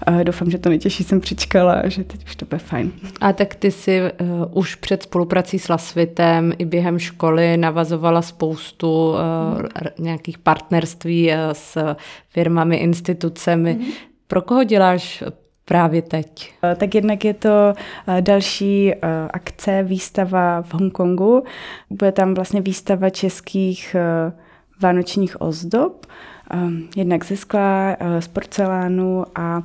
uh, 0.07 0.23
doufám, 0.23 0.51
že 0.51 0.57
to 0.57 0.69
nejtěžší 0.69 1.03
jsem 1.03 1.21
přičkala 1.21 1.73
a 1.73 1.87
že 1.87 2.03
teď 2.03 2.25
už 2.25 2.35
to 2.35 2.45
bude 2.45 2.57
fajn. 2.57 2.91
A 3.21 3.33
tak 3.33 3.55
ty 3.55 3.71
si 3.71 4.01
uh, 4.01 4.27
už 4.51 4.75
před 4.75 5.03
spoluprací 5.03 5.59
s 5.59 5.69
Lasvitem 5.69 6.53
i 6.57 6.65
během 6.65 6.99
školy 6.99 7.57
navazovala 7.57 8.21
spoustu 8.21 9.09
uh, 9.09 9.17
hmm. 9.57 9.67
nějakých 9.99 10.37
partnerství 10.37 11.27
uh, 11.27 11.33
s 11.53 11.95
firmami, 12.29 12.75
institucemi. 12.75 13.73
Hmm. 13.73 13.91
Pro 14.27 14.41
koho 14.41 14.63
děláš 14.63 15.23
právě 15.67 16.01
teď? 16.01 16.53
Eh, 16.63 16.75
tak 16.75 16.95
jednak 16.95 17.25
je 17.25 17.33
to 17.33 17.73
eh, 18.07 18.21
další 18.21 18.93
eh, 18.93 18.97
akce, 19.33 19.83
výstava 19.83 20.61
v 20.61 20.73
Hongkongu. 20.73 21.43
Bude 21.89 22.11
tam 22.11 22.33
vlastně 22.33 22.61
výstava 22.61 23.09
českých 23.09 23.95
vánočních 24.81 25.41
ozdob, 25.41 26.05
jednak 26.95 27.25
ze 27.25 27.37
skla, 27.37 27.97
z 28.19 28.27
porcelánu 28.27 29.25
a 29.35 29.63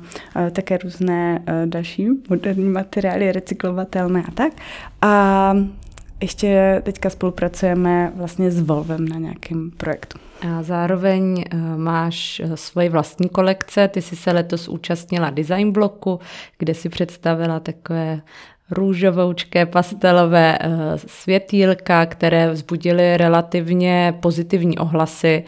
také 0.51 0.77
různé 0.77 1.43
další 1.65 2.09
moderní 2.29 2.69
materiály, 2.69 3.31
recyklovatelné 3.31 4.23
a 4.27 4.31
tak. 4.31 4.53
A 5.01 5.53
ještě 6.23 6.81
teďka 6.85 7.09
spolupracujeme 7.09 8.11
vlastně 8.15 8.51
s 8.51 8.61
Volvem 8.61 9.07
na 9.07 9.17
nějakém 9.17 9.71
projektu. 9.77 10.19
A 10.49 10.63
zároveň 10.63 11.43
eh, 11.43 11.57
máš 11.77 12.39
eh, 12.39 12.57
svoji 12.57 12.89
vlastní 12.89 13.29
kolekce. 13.29 13.87
Ty 13.87 14.01
jsi 14.01 14.15
se 14.15 14.31
letos 14.31 14.67
účastnila 14.67 15.29
design 15.29 15.71
bloku, 15.71 16.19
kde 16.57 16.73
si 16.73 16.89
představila 16.89 17.59
takové 17.59 18.21
růžovoučké 18.71 19.65
pastelové 19.65 20.57
eh, 20.61 20.69
světýlka, 20.97 22.05
které 22.05 22.51
vzbudily 22.51 23.17
relativně 23.17 24.13
pozitivní 24.19 24.77
ohlasy. 24.77 25.43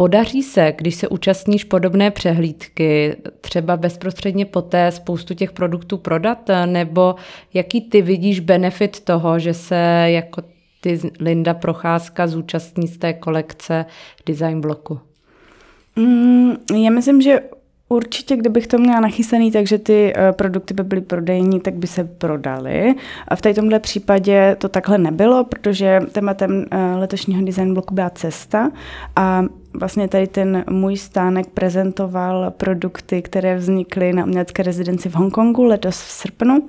Podaří 0.00 0.42
se, 0.42 0.72
když 0.76 0.94
se 0.94 1.08
účastníš 1.08 1.64
podobné 1.64 2.10
přehlídky, 2.10 3.16
třeba 3.40 3.76
bezprostředně 3.76 4.46
poté 4.46 4.92
spoustu 4.92 5.34
těch 5.34 5.52
produktů 5.52 5.98
prodat, 5.98 6.50
nebo 6.66 7.14
jaký 7.54 7.80
ty 7.80 8.02
vidíš 8.02 8.40
benefit 8.40 9.00
toho, 9.00 9.38
že 9.38 9.54
se 9.54 10.04
jako 10.06 10.42
ty 10.80 11.00
Linda 11.20 11.54
Procházka 11.54 12.26
zúčastní 12.26 12.88
z 12.88 12.98
té 12.98 13.12
kolekce 13.12 13.86
design 14.26 14.60
bloku? 14.60 15.00
Mm, 15.96 16.52
já 16.74 16.90
myslím, 16.90 17.22
že 17.22 17.40
Určitě, 17.92 18.36
kdybych 18.36 18.66
to 18.66 18.78
měla 18.78 19.00
nachystaný, 19.00 19.52
takže 19.52 19.78
ty 19.78 20.12
uh, 20.16 20.32
produkty 20.32 20.74
by 20.74 20.82
byly 20.82 21.00
prodejní, 21.00 21.60
tak 21.60 21.74
by 21.74 21.86
se 21.86 22.04
prodaly. 22.04 22.94
A 23.28 23.36
v 23.36 23.42
tomhle 23.54 23.78
případě 23.78 24.56
to 24.58 24.68
takhle 24.68 24.98
nebylo, 24.98 25.44
protože 25.44 26.00
tématem 26.12 26.50
uh, 26.72 27.00
letošního 27.00 27.44
design 27.44 27.74
bloku 27.74 27.94
byla 27.94 28.10
cesta 28.10 28.70
a 29.16 29.44
vlastně 29.74 30.08
tady 30.08 30.26
ten 30.26 30.64
můj 30.70 30.96
stánek 30.96 31.46
prezentoval 31.46 32.50
produkty, 32.50 33.22
které 33.22 33.56
vznikly 33.56 34.12
na 34.12 34.24
umělecké 34.24 34.62
rezidenci 34.62 35.08
v 35.08 35.14
Hongkongu 35.14 35.64
letos 35.64 36.02
v 36.02 36.10
srpnu. 36.10 36.68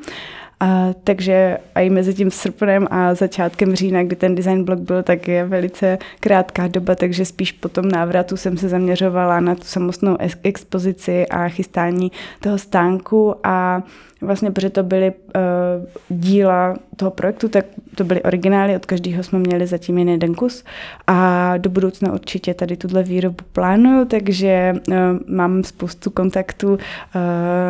A, 0.62 0.94
takže 1.04 1.58
i 1.76 1.90
mezi 1.90 2.14
tím 2.14 2.32
srpnem 2.32 2.88
a 2.92 3.14
začátkem 3.14 3.76
října, 3.76 4.04
kdy 4.04 4.16
ten 4.16 4.36
design 4.36 4.64
blog 4.64 4.80
byl, 4.80 5.04
tak 5.04 5.28
je 5.28 5.46
velice 5.46 5.98
krátká 6.20 6.68
doba, 6.68 6.96
takže 6.96 7.26
spíš 7.26 7.52
po 7.52 7.70
tom 7.70 7.90
návratu 7.90 8.38
jsem 8.38 8.58
se 8.58 8.70
zaměřovala 8.70 9.40
na 9.40 9.56
tu 9.56 9.64
samostnou 9.64 10.18
expozici 10.44 11.28
a 11.28 11.50
chystání 11.50 12.12
toho 12.42 12.58
stánku. 12.58 13.36
A 13.44 13.84
vlastně, 14.22 14.52
protože 14.52 14.70
to 14.70 14.84
byly 14.84 15.12
uh, 15.12 16.20
díla 16.20 16.76
toho 16.96 17.12
projektu, 17.12 17.50
tak 17.50 17.66
to 17.96 18.04
byly 18.04 18.24
originály, 18.24 18.76
od 18.76 18.86
každého 18.86 19.24
jsme 19.24 19.40
měli 19.40 19.68
zatím 19.68 19.98
jen 19.98 20.10
jeden 20.10 20.36
kus. 20.36 20.64
A 21.08 21.58
do 21.58 21.70
budoucna 21.70 22.14
určitě 22.14 22.54
tady 22.54 22.78
tuhle 22.78 23.04
výrobu 23.04 23.44
plánuju, 23.54 24.06
takže 24.06 24.74
uh, 24.88 24.96
mám 25.28 25.64
spoustu 25.64 26.10
kontaktů 26.10 26.74
uh, 26.74 26.80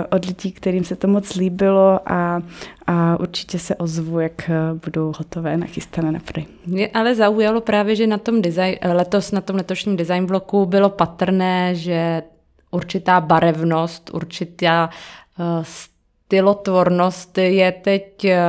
od 0.10 0.26
lidí, 0.26 0.52
kterým 0.52 0.84
se 0.84 0.96
to 0.96 1.08
moc 1.08 1.36
líbilo 1.36 2.00
a, 2.06 2.42
a 2.88 3.20
určitě 3.20 3.60
se 3.60 3.76
ozvu, 3.76 4.20
jak 4.20 4.50
budou 4.86 5.14
hotové, 5.18 5.58
nachystané 5.58 6.12
na 6.12 6.20
prodej. 6.20 6.46
Mě 6.66 6.88
ale 6.88 7.16
zaujalo 7.16 7.62
právě, 7.62 7.96
že 7.96 8.08
na 8.08 8.18
tom 8.18 8.42
design, 8.42 8.76
letos 8.84 9.32
na 9.32 9.42
tom 9.42 9.56
letošním 9.56 9.98
design 9.98 10.26
bloku 10.26 10.66
bylo 10.66 10.90
patrné, 10.90 11.76
že 11.76 12.24
určitá 12.72 13.22
barevnost, 13.22 14.10
určitá 14.14 14.90
uh, 15.40 15.64
stylotvornost 16.32 17.38
je 17.38 17.72
teď 17.72 18.26
eh, 18.26 18.40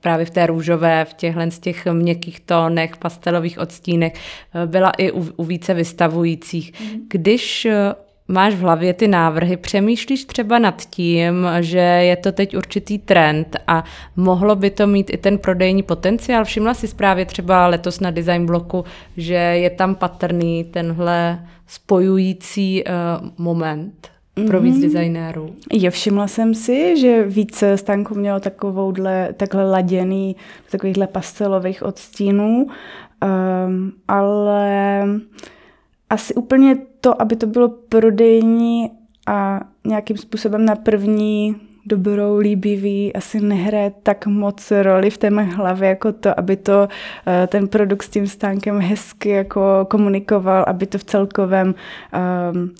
právě 0.00 0.26
v 0.26 0.30
té 0.30 0.46
růžové, 0.46 1.04
v 1.04 1.14
těchhle 1.14 1.50
z 1.50 1.58
těch 1.58 1.86
měkkých 1.86 2.40
tónech, 2.40 2.96
pastelových 2.96 3.58
odstínech, 3.58 4.12
eh, 4.14 4.66
byla 4.66 4.90
i 4.90 5.12
u, 5.12 5.28
u 5.36 5.44
více 5.44 5.74
vystavujících. 5.74 6.80
Mhm. 6.80 7.00
Když 7.08 7.64
eh, 7.64 7.94
máš 8.28 8.54
v 8.54 8.60
hlavě 8.60 8.94
ty 8.94 9.08
návrhy, 9.08 9.56
přemýšlíš 9.56 10.24
třeba 10.24 10.58
nad 10.58 10.82
tím, 10.82 11.46
že 11.60 11.78
je 11.78 12.16
to 12.16 12.32
teď 12.32 12.56
určitý 12.56 12.98
trend 12.98 13.56
a 13.66 13.84
mohlo 14.16 14.56
by 14.56 14.70
to 14.70 14.86
mít 14.86 15.10
i 15.14 15.16
ten 15.16 15.38
prodejní 15.38 15.82
potenciál. 15.82 16.44
Všimla 16.44 16.74
si 16.74 16.88
právě 16.88 17.26
třeba 17.26 17.66
letos 17.66 18.00
na 18.00 18.10
design 18.10 18.46
bloku, 18.46 18.84
že 19.16 19.34
je 19.34 19.70
tam 19.70 19.94
patrný 19.94 20.64
tenhle 20.64 21.46
spojující 21.66 22.84
uh, 22.84 23.28
moment 23.38 24.08
pro 24.46 24.60
víc 24.60 24.76
mm-hmm. 24.76 24.80
designérů. 24.92 25.54
Je, 25.72 25.90
všimla 25.90 26.28
jsem 26.28 26.54
si, 26.54 27.00
že 27.00 27.22
víc 27.22 27.64
stánků 27.74 28.14
mělo 28.14 28.40
takovouhle, 28.40 29.28
takhle 29.36 29.70
laděný, 29.70 30.36
takovýchhle 30.70 31.06
pastelových 31.06 31.82
odstínů, 31.82 32.66
um, 32.66 33.92
ale 34.08 35.04
asi 36.10 36.34
úplně 36.34 36.76
to, 37.00 37.22
aby 37.22 37.36
to 37.36 37.46
bylo 37.46 37.68
prodejní 37.68 38.90
a 39.26 39.60
nějakým 39.84 40.16
způsobem 40.16 40.64
na 40.64 40.74
první 40.74 41.56
dobrou, 41.86 42.36
líbivý, 42.36 43.16
asi 43.16 43.40
nehraje 43.40 43.92
tak 44.02 44.26
moc 44.26 44.72
roli 44.82 45.10
v 45.10 45.18
té 45.18 45.30
mé 45.30 45.42
hlavě, 45.42 45.88
jako 45.88 46.12
to, 46.12 46.38
aby 46.38 46.56
to 46.56 46.88
uh, 46.88 47.46
ten 47.46 47.68
produkt 47.68 48.02
s 48.02 48.08
tím 48.08 48.26
stánkem 48.26 48.80
hezky 48.80 49.28
jako 49.28 49.86
komunikoval, 49.90 50.64
aby 50.68 50.86
to 50.86 50.98
v 50.98 51.04
celkovém 51.04 51.74
um, 52.52 52.70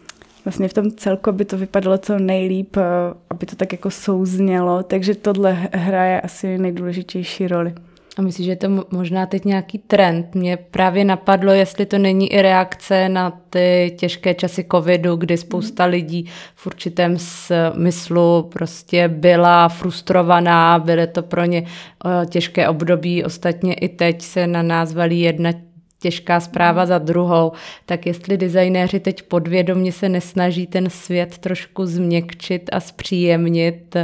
vlastně 0.46 0.68
v 0.68 0.72
tom 0.72 0.90
celku, 0.90 1.30
aby 1.30 1.44
to 1.44 1.58
vypadalo 1.58 1.98
co 1.98 2.18
nejlíp, 2.18 2.76
eh, 2.76 2.82
aby 3.30 3.46
to 3.46 3.56
tak 3.56 3.72
jako 3.72 3.90
souznělo, 3.90 4.82
takže 4.82 5.14
tohle 5.14 5.52
hraje 5.72 6.20
asi 6.20 6.58
nejdůležitější 6.58 7.48
roli. 7.48 7.74
A 8.18 8.22
myslíš, 8.22 8.44
že 8.44 8.52
je 8.52 8.56
to 8.56 8.68
možná 8.90 9.26
teď 9.26 9.44
nějaký 9.44 9.78
trend? 9.78 10.34
Mě 10.34 10.56
právě 10.56 11.04
napadlo, 11.04 11.52
jestli 11.52 11.86
to 11.86 11.98
není 11.98 12.32
i 12.32 12.42
reakce 12.42 13.08
na 13.08 13.30
ty 13.50 13.96
těžké 13.98 14.34
časy 14.34 14.66
covidu, 14.72 15.16
kdy 15.16 15.36
spousta 15.36 15.84
mm. 15.84 15.90
lidí 15.90 16.30
v 16.54 16.66
určitém 16.66 17.16
smyslu 17.18 18.48
prostě 18.52 19.08
byla 19.08 19.68
frustrovaná, 19.68 20.78
byly 20.78 21.06
to 21.06 21.22
pro 21.22 21.44
ně 21.44 21.64
eh, 21.66 22.26
těžké 22.26 22.68
období. 22.68 23.24
Ostatně 23.24 23.74
i 23.74 23.88
teď 23.88 24.22
se 24.22 24.46
na 24.46 24.62
nás 24.62 24.94
valí 24.94 25.20
jedna 25.20 25.52
těžká 25.98 26.40
zpráva 26.40 26.86
za 26.86 26.98
druhou, 26.98 27.52
tak 27.86 28.06
jestli 28.06 28.36
designéři 28.36 29.00
teď 29.00 29.22
podvědomě 29.22 29.92
se 29.92 30.08
nesnaží 30.08 30.66
ten 30.66 30.90
svět 30.90 31.38
trošku 31.38 31.86
změkčit 31.86 32.70
a 32.72 32.80
zpříjemnit 32.80 33.96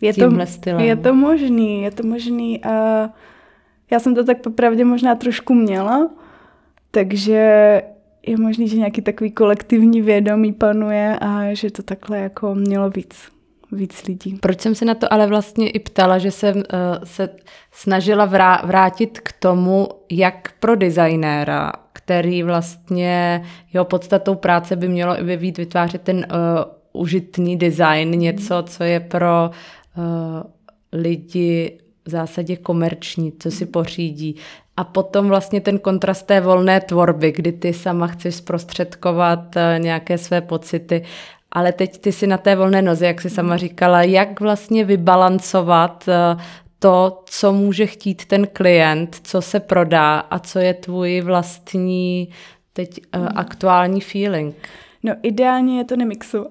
je 0.00 0.14
to, 0.14 0.46
stylem. 0.46 0.80
Je 0.80 0.96
to 0.96 1.14
možný, 1.14 1.82
je 1.82 1.90
to 1.90 2.02
možný 2.02 2.64
a 2.64 3.08
já 3.94 4.00
jsem 4.00 4.14
to 4.14 4.24
tak 4.24 4.40
popravdě 4.40 4.84
možná 4.84 5.14
trošku 5.14 5.54
měla, 5.54 6.10
takže 6.90 7.82
je 8.26 8.36
možný, 8.36 8.68
že 8.68 8.76
nějaký 8.76 9.02
takový 9.02 9.30
kolektivní 9.30 10.02
vědomí 10.02 10.52
panuje 10.52 11.18
a 11.20 11.54
že 11.54 11.70
to 11.70 11.82
takhle 11.82 12.18
jako 12.18 12.54
mělo 12.54 12.90
víc 12.90 13.34
víc 13.72 14.02
lidí. 14.04 14.38
Proč 14.40 14.60
jsem 14.60 14.74
se 14.74 14.84
na 14.84 14.94
to 14.94 15.12
ale 15.12 15.26
vlastně 15.26 15.70
i 15.70 15.78
ptala, 15.78 16.18
že 16.18 16.30
jsem 16.30 16.56
uh, 16.56 16.62
se 17.04 17.28
snažila 17.72 18.28
vrá- 18.28 18.66
vrátit 18.66 19.20
k 19.20 19.32
tomu, 19.32 19.88
jak 20.10 20.52
pro 20.60 20.76
designéra, 20.76 21.72
který 21.92 22.42
vlastně 22.42 23.44
jeho 23.72 23.84
podstatou 23.84 24.34
práce 24.34 24.76
by 24.76 24.88
mělo 24.88 25.20
i 25.20 25.36
být 25.36 25.58
vytvářet 25.58 26.02
ten 26.02 26.16
uh, 26.16 27.02
užitný 27.02 27.56
design, 27.56 28.10
něco, 28.10 28.62
co 28.66 28.84
je 28.84 29.00
pro 29.00 29.50
uh, 29.50 30.02
lidi 30.92 31.78
v 32.04 32.10
zásadě 32.10 32.56
komerční, 32.56 33.32
co 33.38 33.50
si 33.50 33.66
pořídí. 33.66 34.36
A 34.76 34.84
potom 34.84 35.28
vlastně 35.28 35.60
ten 35.60 35.78
kontrast 35.78 36.26
té 36.26 36.40
volné 36.40 36.80
tvorby, 36.80 37.32
kdy 37.32 37.52
ty 37.52 37.72
sama 37.72 38.06
chceš 38.06 38.34
zprostředkovat 38.34 39.54
nějaké 39.78 40.18
své 40.18 40.40
pocity 40.40 41.02
ale 41.54 41.72
teď 41.72 41.98
ty 41.98 42.12
si 42.12 42.26
na 42.26 42.38
té 42.38 42.56
volné 42.56 42.82
noze, 42.82 43.06
jak 43.06 43.20
si 43.20 43.30
sama 43.30 43.56
říkala, 43.56 44.02
jak 44.02 44.40
vlastně 44.40 44.84
vybalancovat 44.84 46.08
eh, 46.08 46.42
to, 46.78 47.22
co 47.26 47.52
může 47.52 47.86
chtít 47.86 48.24
ten 48.24 48.46
klient, 48.46 49.16
co 49.22 49.42
se 49.42 49.60
prodá 49.60 50.18
a 50.18 50.38
co 50.38 50.58
je 50.58 50.74
tvůj 50.74 51.20
vlastní 51.20 52.28
teď 52.72 53.00
uh, 53.16 53.28
aktuální 53.34 54.00
feeling. 54.00 54.54
No 55.02 55.14
ideálně 55.22 55.78
je 55.78 55.84
to 55.84 55.96
nemixovat. 55.96 56.48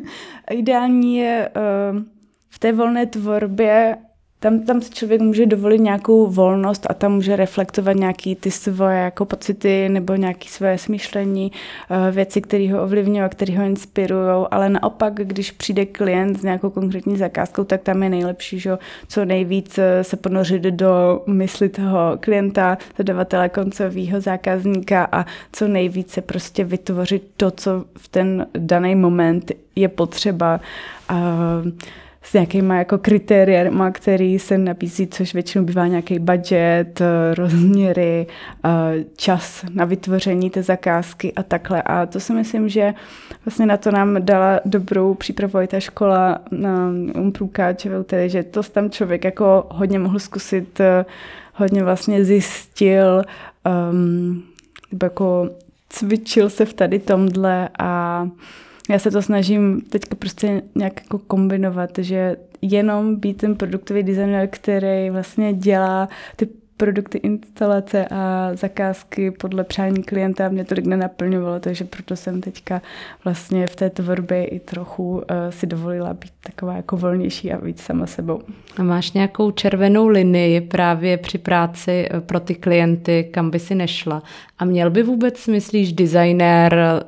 ideální 0.50 1.16
je 1.16 1.48
uh, 1.56 2.02
v 2.50 2.58
té 2.58 2.72
volné 2.72 3.06
tvorbě 3.06 3.96
tam, 4.44 4.60
tam 4.60 4.82
si 4.82 4.90
člověk 4.90 5.20
může 5.20 5.46
dovolit 5.46 5.80
nějakou 5.80 6.26
volnost 6.26 6.86
a 6.90 6.94
tam 6.94 7.12
může 7.12 7.36
reflektovat 7.36 7.96
nějaký 7.96 8.36
ty 8.36 8.50
svoje 8.50 8.98
jako 8.98 9.24
pocity 9.24 9.88
nebo 9.88 10.14
nějaké 10.14 10.48
své 10.48 10.78
smýšlení, 10.78 11.52
eh, 11.90 12.10
věci, 12.10 12.40
které 12.40 12.72
ho 12.72 12.82
ovlivňují 12.82 13.20
a 13.20 13.28
které 13.28 13.58
ho 13.58 13.64
inspirují, 13.64 14.46
ale 14.50 14.68
naopak, 14.68 15.14
když 15.14 15.50
přijde 15.50 15.86
klient 15.86 16.40
s 16.40 16.42
nějakou 16.42 16.70
konkrétní 16.70 17.16
zakázkou, 17.16 17.64
tak 17.64 17.82
tam 17.82 18.02
je 18.02 18.08
nejlepší, 18.08 18.58
že 18.58 18.78
co 19.08 19.24
nejvíc 19.24 19.78
eh, 19.78 20.04
se 20.04 20.16
ponořit 20.16 20.62
do 20.62 21.22
mysli 21.26 21.68
toho 21.68 22.18
klienta, 22.20 22.78
zadavatele 22.98 23.48
koncového 23.48 24.20
zákazníka 24.20 25.08
a 25.12 25.24
co 25.52 25.68
nejvíce 25.68 26.20
prostě 26.20 26.64
vytvořit 26.64 27.30
to, 27.36 27.50
co 27.50 27.84
v 27.98 28.08
ten 28.08 28.46
daný 28.58 28.94
moment 28.94 29.52
je 29.76 29.88
potřeba. 29.88 30.60
Uh, 31.10 31.72
s 32.24 32.32
nějakýma 32.32 32.76
jako 32.76 32.98
kritériama, 32.98 33.90
který 33.90 34.38
se 34.38 34.58
nabízí, 34.58 35.06
což 35.06 35.34
většinou 35.34 35.64
bývá 35.64 35.86
nějaký 35.86 36.18
budget, 36.18 37.02
rozměry, 37.34 38.26
čas 39.16 39.64
na 39.74 39.84
vytvoření 39.84 40.50
té 40.50 40.62
zakázky 40.62 41.32
a 41.32 41.42
takhle. 41.42 41.82
A 41.82 42.06
to 42.06 42.20
si 42.20 42.32
myslím, 42.32 42.68
že 42.68 42.94
vlastně 43.44 43.66
na 43.66 43.76
to 43.76 43.90
nám 43.90 44.24
dala 44.24 44.60
dobrou 44.64 45.14
přípravu 45.14 45.60
i 45.60 45.66
ta 45.66 45.80
škola 45.80 46.38
na 46.50 46.90
Umprůkáč, 47.14 47.86
tedy, 48.04 48.28
že 48.28 48.42
to 48.42 48.62
tam 48.62 48.90
člověk 48.90 49.24
jako 49.24 49.66
hodně 49.70 49.98
mohl 49.98 50.18
zkusit, 50.18 50.80
hodně 51.54 51.84
vlastně 51.84 52.24
zjistil, 52.24 53.22
um, 53.90 54.42
jako 55.02 55.50
cvičil 55.88 56.50
se 56.50 56.64
v 56.64 56.72
tady 56.72 56.98
tomhle 56.98 57.68
a 57.78 58.28
já 58.90 58.98
se 58.98 59.10
to 59.10 59.22
snažím 59.22 59.80
teďka 59.80 60.14
prostě 60.14 60.62
nějak 60.74 61.00
jako 61.00 61.18
kombinovat, 61.18 61.90
že 61.98 62.36
jenom 62.62 63.16
být 63.16 63.36
ten 63.36 63.56
produktový 63.56 64.02
designer, 64.02 64.48
který 64.48 65.10
vlastně 65.10 65.52
dělá 65.52 66.08
ty 66.36 66.48
produkty, 66.76 67.18
instalace 67.18 68.06
a 68.10 68.50
zakázky 68.54 69.30
podle 69.30 69.64
přání 69.64 70.02
klienta 70.02 70.48
mě 70.48 70.64
tolik 70.64 70.86
nenaplňovalo, 70.86 71.60
takže 71.60 71.84
proto 71.84 72.16
jsem 72.16 72.40
teďka 72.40 72.82
vlastně 73.24 73.66
v 73.66 73.76
té 73.76 73.90
tvorbě 73.90 74.44
i 74.44 74.60
trochu 74.60 75.10
uh, 75.12 75.22
si 75.50 75.66
dovolila 75.66 76.14
být 76.14 76.32
taková 76.44 76.74
jako 76.76 76.96
volnější 76.96 77.52
a 77.52 77.56
víc 77.56 77.82
sama 77.82 78.06
sebou. 78.06 78.42
A 78.76 78.82
máš 78.82 79.12
nějakou 79.12 79.50
červenou 79.50 80.08
linii 80.08 80.60
právě 80.60 81.16
při 81.16 81.38
práci 81.38 82.08
eh, 82.10 82.20
pro 82.20 82.40
ty 82.40 82.54
klienty, 82.54 83.28
kam 83.32 83.50
by 83.50 83.58
si 83.58 83.74
nešla? 83.74 84.22
A 84.58 84.64
měl 84.64 84.90
by 84.90 85.02
vůbec, 85.02 85.46
myslíš, 85.46 85.92
designér 85.92 87.04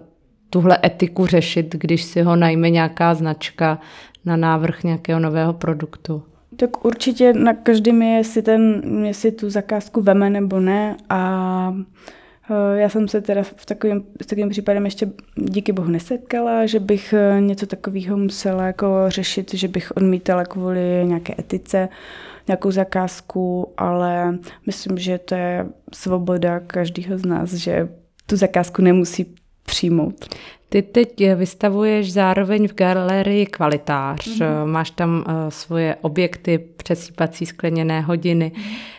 tuhle 0.57 0.79
etiku 0.85 1.27
řešit, 1.27 1.75
když 1.75 2.03
si 2.03 2.23
ho 2.23 2.37
najme 2.37 2.71
nějaká 2.71 3.15
značka 3.15 3.79
na 4.25 4.37
návrh 4.37 4.85
nějakého 4.85 5.21
nového 5.21 5.53
produktu? 5.53 6.23
Tak 6.57 6.85
určitě 6.85 7.33
na 7.33 7.55
každém 7.55 8.03
je, 8.03 8.17
jestli, 8.17 8.43
ten, 8.43 8.83
jestli 9.07 9.33
tu 9.33 9.51
zakázku 9.51 10.03
veme 10.03 10.31
nebo 10.31 10.61
ne 10.61 10.97
a 11.09 11.75
eh, 12.51 12.79
já 12.79 12.89
jsem 12.89 13.09
se 13.09 13.21
teda 13.21 13.43
v 13.43 13.67
takovém, 13.67 14.03
v 14.23 14.27
takovém 14.27 14.49
případem 14.49 14.85
ještě 14.85 15.09
díky 15.35 15.73
bohu 15.73 15.89
nesetkala, 15.89 16.67
že 16.67 16.81
bych 16.81 17.13
eh, 17.13 17.41
něco 17.41 17.67
takového 17.67 18.17
musela 18.17 18.67
jako 18.67 18.87
řešit, 19.09 19.55
že 19.55 19.69
bych 19.69 19.97
odmítala 19.97 20.45
kvůli 20.45 21.03
nějaké 21.05 21.35
etice 21.39 21.89
nějakou 22.49 22.71
zakázku, 22.71 23.73
ale 23.77 24.39
myslím, 24.67 24.99
že 24.99 25.19
to 25.19 25.35
je 25.35 25.67
svoboda 25.95 26.61
každého 26.61 27.19
z 27.19 27.27
nás, 27.27 27.53
že 27.53 27.89
tu 28.27 28.37
zakázku 28.37 28.83
nemusí 28.83 29.35
přijmout. 29.67 30.35
Ty 30.69 30.83
teď 30.83 31.35
vystavuješ 31.35 32.13
zároveň 32.13 32.69
v 32.69 32.75
galerii 32.75 33.47
Kvalitář. 33.47 34.27
Mm-hmm. 34.27 34.67
Máš 34.67 34.91
tam 34.91 35.25
uh, 35.29 35.33
svoje 35.49 35.97
objekty, 36.01 36.59
přesýpací 36.59 37.47
skleněné 37.47 38.01
hodiny. 38.01 38.53
Mm-hmm. 38.55 38.97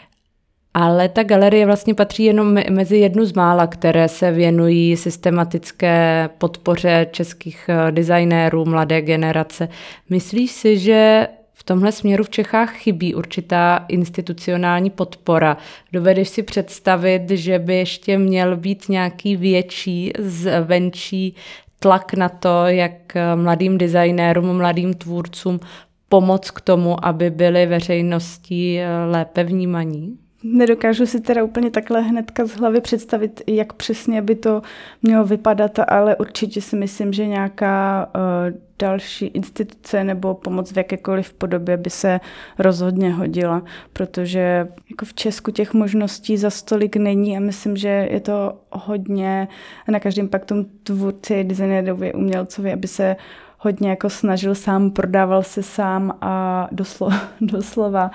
Ale 0.79 1.09
ta 1.09 1.23
galerie 1.23 1.65
vlastně 1.65 1.93
patří 1.93 2.23
jenom 2.23 2.59
mezi 2.69 2.97
jednu 2.97 3.25
z 3.25 3.33
mála, 3.33 3.67
které 3.67 4.07
se 4.07 4.31
věnují 4.31 4.97
systematické 4.97 6.29
podpoře 6.37 7.07
českých 7.11 7.69
eh, 7.69 7.91
designérů, 7.91 8.65
mladé 8.65 9.01
generace. 9.01 9.69
Myslíš 10.09 10.51
si, 10.51 10.77
že 10.77 11.27
v 11.59 11.63
tomhle 11.63 11.91
směru 11.91 12.23
v 12.23 12.29
Čechách 12.29 12.73
chybí 12.73 13.15
určitá 13.15 13.85
institucionální 13.87 14.89
podpora. 14.89 15.57
Dovedeš 15.93 16.29
si 16.29 16.43
představit, 16.43 17.29
že 17.29 17.59
by 17.59 17.75
ještě 17.75 18.17
měl 18.17 18.57
být 18.57 18.89
nějaký 18.89 19.35
větší, 19.35 20.11
zvenčí 20.19 21.35
tlak 21.79 22.13
na 22.13 22.29
to, 22.29 22.65
jak 22.65 23.17
mladým 23.35 23.77
designérům, 23.77 24.57
mladým 24.57 24.93
tvůrcům 24.93 25.59
pomoct 26.09 26.51
k 26.51 26.61
tomu, 26.61 27.05
aby 27.05 27.29
byli 27.29 27.65
veřejností 27.65 28.79
lépe 29.11 29.43
vnímaní? 29.43 30.17
Nedokážu 30.53 31.05
si 31.05 31.21
teda 31.21 31.43
úplně 31.43 31.71
takhle 31.71 32.01
hnedka 32.01 32.45
z 32.45 32.51
hlavy 32.51 32.81
představit, 32.81 33.41
jak 33.47 33.73
přesně 33.73 34.21
by 34.21 34.35
to 34.35 34.61
mělo 35.01 35.25
vypadat, 35.25 35.79
ale 35.87 36.15
určitě 36.15 36.61
si 36.61 36.75
myslím, 36.75 37.13
že 37.13 37.25
nějaká 37.25 38.09
uh, 38.15 38.57
další 38.79 39.25
instituce 39.25 40.03
nebo 40.03 40.33
pomoc 40.33 40.71
v 40.71 40.77
jakékoliv 40.77 41.33
podobě 41.33 41.77
by 41.77 41.89
se 41.89 42.19
rozhodně 42.59 43.13
hodila, 43.13 43.63
protože 43.93 44.67
jako 44.89 45.05
v 45.05 45.13
Česku 45.13 45.51
těch 45.51 45.73
možností 45.73 46.37
za 46.37 46.49
stolik 46.49 46.95
není 46.95 47.37
a 47.37 47.39
myslím, 47.39 47.77
že 47.77 48.07
je 48.11 48.19
to 48.19 48.53
hodně. 48.71 49.47
Na 49.87 49.99
každém 49.99 50.27
pak 50.27 50.45
tom 50.45 50.65
tvůrci, 50.83 51.43
designérovi, 51.43 52.13
umělcovi, 52.13 52.73
aby 52.73 52.87
se 52.87 53.15
hodně 53.59 53.89
jako 53.89 54.09
snažil 54.09 54.55
sám, 54.55 54.91
prodával 54.91 55.43
se 55.43 55.63
sám 55.63 56.17
a 56.21 56.67
doslova, 56.71 57.21
doslova 57.41 58.11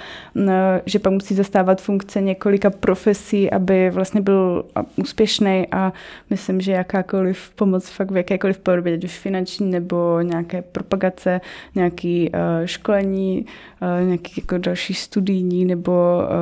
že 0.86 0.98
pak 0.98 1.12
musí 1.12 1.34
zastávat 1.34 1.80
funkce 1.80 2.20
několika 2.20 2.70
profesí, 2.70 3.50
aby 3.50 3.90
vlastně 3.90 4.20
byl 4.20 4.64
úspěšný 4.96 5.66
a 5.72 5.92
myslím, 6.30 6.60
že 6.60 6.72
jakákoliv 6.72 7.50
pomoc 7.56 7.88
fakt 7.88 8.10
v 8.10 8.16
jakékoliv 8.16 8.58
podobě, 8.58 8.94
ať 8.94 9.04
už 9.04 9.18
finanční 9.18 9.70
nebo 9.70 10.20
nějaké 10.22 10.62
propagace, 10.62 11.40
nějaké 11.74 12.26
uh, 12.34 12.66
školení, 12.66 13.46
uh, 13.82 14.06
nějaký 14.06 14.32
jako 14.36 14.58
další 14.58 14.94
studijní 14.94 15.64
nebo 15.64 15.92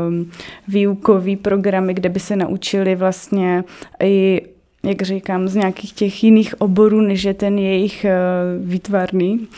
um, 0.09 0.31
výukový 0.69 1.37
programy, 1.37 1.95
kde 1.95 2.09
by 2.09 2.21
se 2.21 2.37
naučili 2.37 2.95
vlastně 2.95 3.65
i 4.03 4.43
jak 4.83 5.03
říkám, 5.03 5.49
z 5.49 5.55
nějakých 5.55 5.93
těch 5.93 6.25
jiných 6.25 6.61
oborů, 6.61 7.01
než 7.01 7.25
je 7.25 7.35
ten 7.35 7.59
jejich 7.59 8.05
eh, 8.05 8.19
výtvarný, 8.61 9.49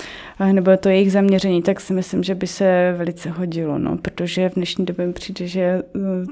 eh, 0.41 0.53
nebo 0.53 0.77
to 0.77 0.89
jejich 0.89 1.13
zaměření, 1.13 1.63
tak 1.63 1.81
si 1.81 1.93
myslím, 1.93 2.23
že 2.23 2.35
by 2.35 2.47
se 2.47 2.95
velice 2.99 3.31
hodilo, 3.31 3.79
no, 3.79 3.97
protože 3.97 4.49
v 4.49 4.55
dnešní 4.55 4.85
době 4.85 5.07
mi 5.07 5.13
přijde, 5.13 5.47
že 5.47 5.61
eh, 5.61 5.83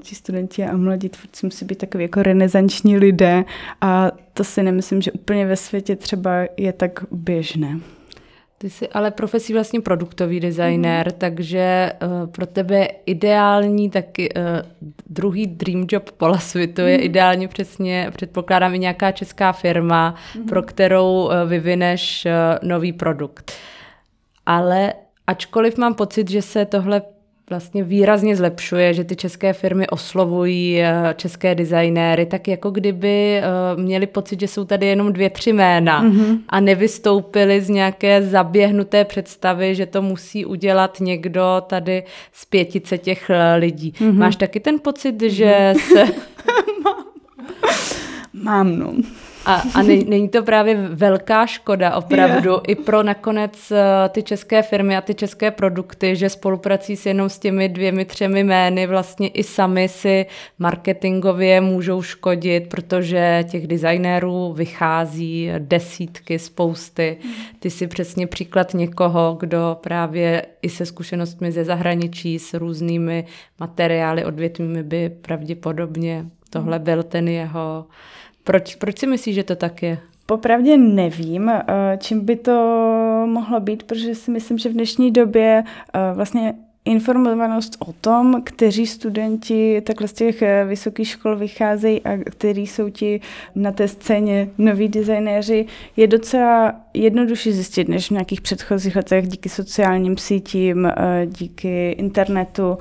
ti 0.03 0.15
studenti 0.15 0.65
a 0.65 0.77
mladí 0.77 1.09
tvůrci 1.09 1.47
musí 1.47 1.65
být 1.65 1.79
takový 1.79 2.05
jako 2.05 2.23
renesanční 2.23 2.97
lidé 2.97 3.45
a 3.81 4.11
to 4.35 4.45
si 4.45 4.63
nemyslím, 4.63 5.03
že 5.03 5.13
úplně 5.13 5.47
ve 5.47 5.57
světě 5.57 5.97
třeba 5.97 6.33
je 6.57 6.73
tak 6.73 7.05
běžné. 7.11 7.81
Ty 8.63 8.71
jsi 8.71 8.89
ale 8.89 9.11
profesí 9.11 9.53
vlastně 9.53 9.81
produktový 9.81 10.41
designer, 10.41 11.07
mm. 11.07 11.19
takže 11.19 11.93
uh, 12.03 12.27
pro 12.31 12.47
tebe 12.47 12.89
ideální 13.07 13.91
taky 13.91 14.29
uh, 14.35 14.43
druhý 15.07 15.47
dream 15.47 15.87
job 15.91 16.11
po 16.11 16.39
světu 16.39 16.83
mm. 16.83 16.89
je 16.89 16.97
mhm. 16.97 17.05
ideálně 17.05 17.49
přesně, 17.49 18.11
předpokládám, 18.15 18.75
i 18.75 18.79
nějaká 18.79 19.13
česká 19.13 19.53
firma, 19.53 20.15
mm. 20.37 20.47
pro 20.47 20.63
kterou 20.63 21.25
uh, 21.25 21.33
vyvineš 21.47 22.27
uh, 22.27 22.69
nový 22.69 22.93
produkt. 22.93 23.53
Ale 24.47 24.93
ačkoliv 25.27 25.79
mám 25.79 25.95
pocit, 25.95 26.31
že 26.31 26.43
se 26.43 26.65
tohle 26.65 27.03
vlastně 27.51 27.85
výrazně 27.85 28.37
zlepšuje, 28.37 28.95
že 28.95 29.05
ty 29.05 29.17
české 29.17 29.53
firmy 29.53 29.87
oslovují 29.87 30.81
eh, 30.81 31.15
české 31.17 31.55
designéry, 31.55 32.27
tak 32.27 32.49
jako 32.49 32.71
kdyby 32.71 33.37
eh, 33.37 33.43
měli 33.77 34.07
pocit, 34.07 34.41
že 34.41 34.49
jsou 34.49 34.65
tady 34.65 34.87
jenom 34.87 35.13
dvě, 35.13 35.31
tři 35.31 35.53
jména 35.53 36.05
mm-hmm. 36.05 36.39
a 36.49 36.61
nevystoupili 36.61 37.61
z 37.61 37.69
nějaké 37.69 38.23
zaběhnuté 38.23 39.05
představy, 39.05 39.75
že 39.75 39.87
to 39.87 40.03
musí 40.03 40.45
udělat 40.45 41.01
někdo 41.01 41.63
tady 41.67 42.03
z 42.33 42.45
pětice 42.45 42.99
těch 42.99 43.31
eh, 43.31 43.57
lidí. 43.57 43.93
Mm-hmm. 43.93 44.13
Máš 44.13 44.37
taky 44.37 44.61
ten 44.61 44.79
pocit, 44.79 45.23
že 45.23 45.75
se... 45.93 46.05
Mám, 48.33 48.79
no. 48.79 48.93
A, 49.47 49.63
a 49.75 49.83
ne, 49.83 49.97
není 49.97 50.29
to 50.29 50.43
právě 50.43 50.75
velká 50.75 51.47
škoda 51.47 51.97
opravdu 51.97 52.51
yeah. 52.51 52.63
i 52.69 52.75
pro 52.75 53.03
nakonec 53.03 53.71
uh, 53.71 53.79
ty 54.09 54.23
české 54.23 54.63
firmy 54.63 54.97
a 54.97 55.01
ty 55.01 55.15
české 55.15 55.51
produkty, 55.51 56.17
že 56.17 56.29
spoluprací 56.29 56.97
s 56.97 57.07
jenom 57.07 57.29
s 57.29 57.39
těmi 57.39 57.69
dvěmi, 57.69 58.05
třemi 58.05 58.41
jmény 58.45 58.87
vlastně 58.87 59.29
i 59.29 59.43
sami 59.43 59.89
si 59.89 60.27
marketingově 60.59 61.61
můžou 61.61 62.03
škodit, 62.03 62.69
protože 62.69 63.45
těch 63.51 63.67
designérů 63.67 64.53
vychází 64.53 65.51
desítky, 65.59 66.39
spousty. 66.39 67.17
Ty 67.59 67.71
si 67.71 67.87
přesně 67.87 68.27
příklad 68.27 68.75
někoho, 68.75 69.37
kdo 69.41 69.79
právě 69.81 70.47
i 70.63 70.69
se 70.69 70.87
zkušenostmi 70.87 71.53
ze 71.53 71.65
zahraničí 71.65 72.39
s 72.39 72.55
různými 72.55 73.27
materiály 73.61 74.25
odvětvími 74.25 74.83
by 74.83 75.09
pravděpodobně 75.09 76.27
tohle 76.51 76.79
byl 76.79 77.03
ten 77.03 77.29
jeho 77.29 77.87
proč, 78.51 78.75
proč 78.75 78.99
si 78.99 79.07
myslíš, 79.07 79.35
že 79.35 79.45
to 79.45 79.57
tak 79.57 79.83
je? 79.83 79.99
popravdě 80.27 80.77
nevím, 80.77 81.49
eh, 81.49 81.63
čím 81.99 82.25
by 82.25 82.37
to 82.37 82.53
mohlo 83.27 83.61
být, 83.61 83.83
protože 83.83 84.15
si 84.15 84.31
myslím, 84.31 84.59
že 84.59 84.69
v 84.69 84.73
dnešní 84.73 85.11
době 85.11 85.65
eh, 85.95 85.99
vlastně 86.15 86.55
informovanost 86.85 87.77
o 87.89 87.93
tom, 87.93 88.43
kteří 88.45 88.87
studenti 88.87 89.83
takhle 89.87 90.09
z 90.09 90.13
těch 90.13 90.43
eh, 90.43 90.65
vysokých 90.65 91.09
škol 91.09 91.37
vycházejí 91.37 92.03
a 92.03 92.17
kteří 92.17 92.67
jsou 92.67 92.91
ti 92.91 93.21
na 93.55 93.73
té 93.73 93.89
scéně 93.89 94.49
noví 94.59 94.89
designéři, 94.89 95.67
je 95.97 96.07
docela 96.07 96.75
jednodušší 96.95 97.53
zjistit 97.53 97.89
než 97.89 98.09
v 98.09 98.11
nějakých 98.11 98.41
předchozích 98.41 98.97
letech 98.97 99.29
díky 99.29 99.49
sociálním 99.49 100.19
sítím, 100.19 100.93
díky 101.27 101.91
internetu 101.91 102.79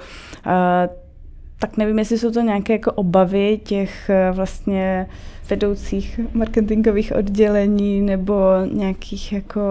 tak 1.61 1.77
nevím, 1.77 1.99
jestli 1.99 2.17
jsou 2.17 2.31
to 2.31 2.41
nějaké 2.41 2.73
jako 2.73 2.91
obavy 2.91 3.59
těch 3.63 4.11
vlastně 4.31 5.07
vedoucích 5.49 6.19
marketingových 6.33 7.13
oddělení 7.15 8.01
nebo 8.01 8.35
nějakých 8.71 9.33
jako 9.33 9.61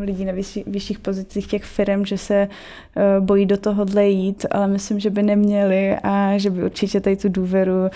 lidí 0.00 0.24
na 0.24 0.32
vyšší, 0.32 0.64
vyšších 0.66 0.98
pozicích 0.98 1.46
těch 1.46 1.64
firm, 1.64 2.04
že 2.04 2.18
se 2.18 2.48
uh, 2.48 3.24
bojí 3.24 3.46
do 3.46 3.56
tohohle 3.56 4.08
jít, 4.08 4.46
ale 4.50 4.66
myslím, 4.66 5.00
že 5.00 5.10
by 5.10 5.22
neměli 5.22 5.96
a 6.02 6.38
že 6.38 6.50
by 6.50 6.64
určitě 6.64 7.00
tady 7.00 7.16
tu 7.16 7.28
důvěru 7.28 7.80
uh, 7.82 7.88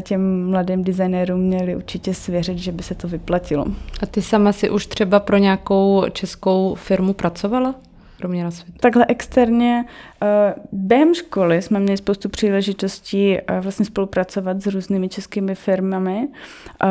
těm 0.00 0.50
mladým 0.50 0.84
designérům 0.84 1.40
měli 1.40 1.76
určitě 1.76 2.14
svěřit, 2.14 2.58
že 2.58 2.72
by 2.72 2.82
se 2.82 2.94
to 2.94 3.08
vyplatilo. 3.08 3.66
A 4.02 4.06
ty 4.06 4.22
sama 4.22 4.52
si 4.52 4.70
už 4.70 4.86
třeba 4.86 5.20
pro 5.20 5.36
nějakou 5.36 6.04
českou 6.12 6.74
firmu 6.74 7.12
pracovala? 7.12 7.74
Proměna 8.22 8.50
světa? 8.50 8.78
Takhle 8.80 9.06
externě 9.08 9.84
eh, 10.22 10.54
během 10.72 11.14
školy 11.14 11.62
jsme 11.62 11.80
měli 11.80 11.96
spoustu 11.96 12.28
příležitostí 12.28 13.38
eh, 13.38 13.60
vlastně 13.60 13.84
spolupracovat 13.86 14.62
s 14.62 14.66
různými 14.66 15.08
českými 15.08 15.54
firmami. 15.54 16.28
Eh, 16.28 16.86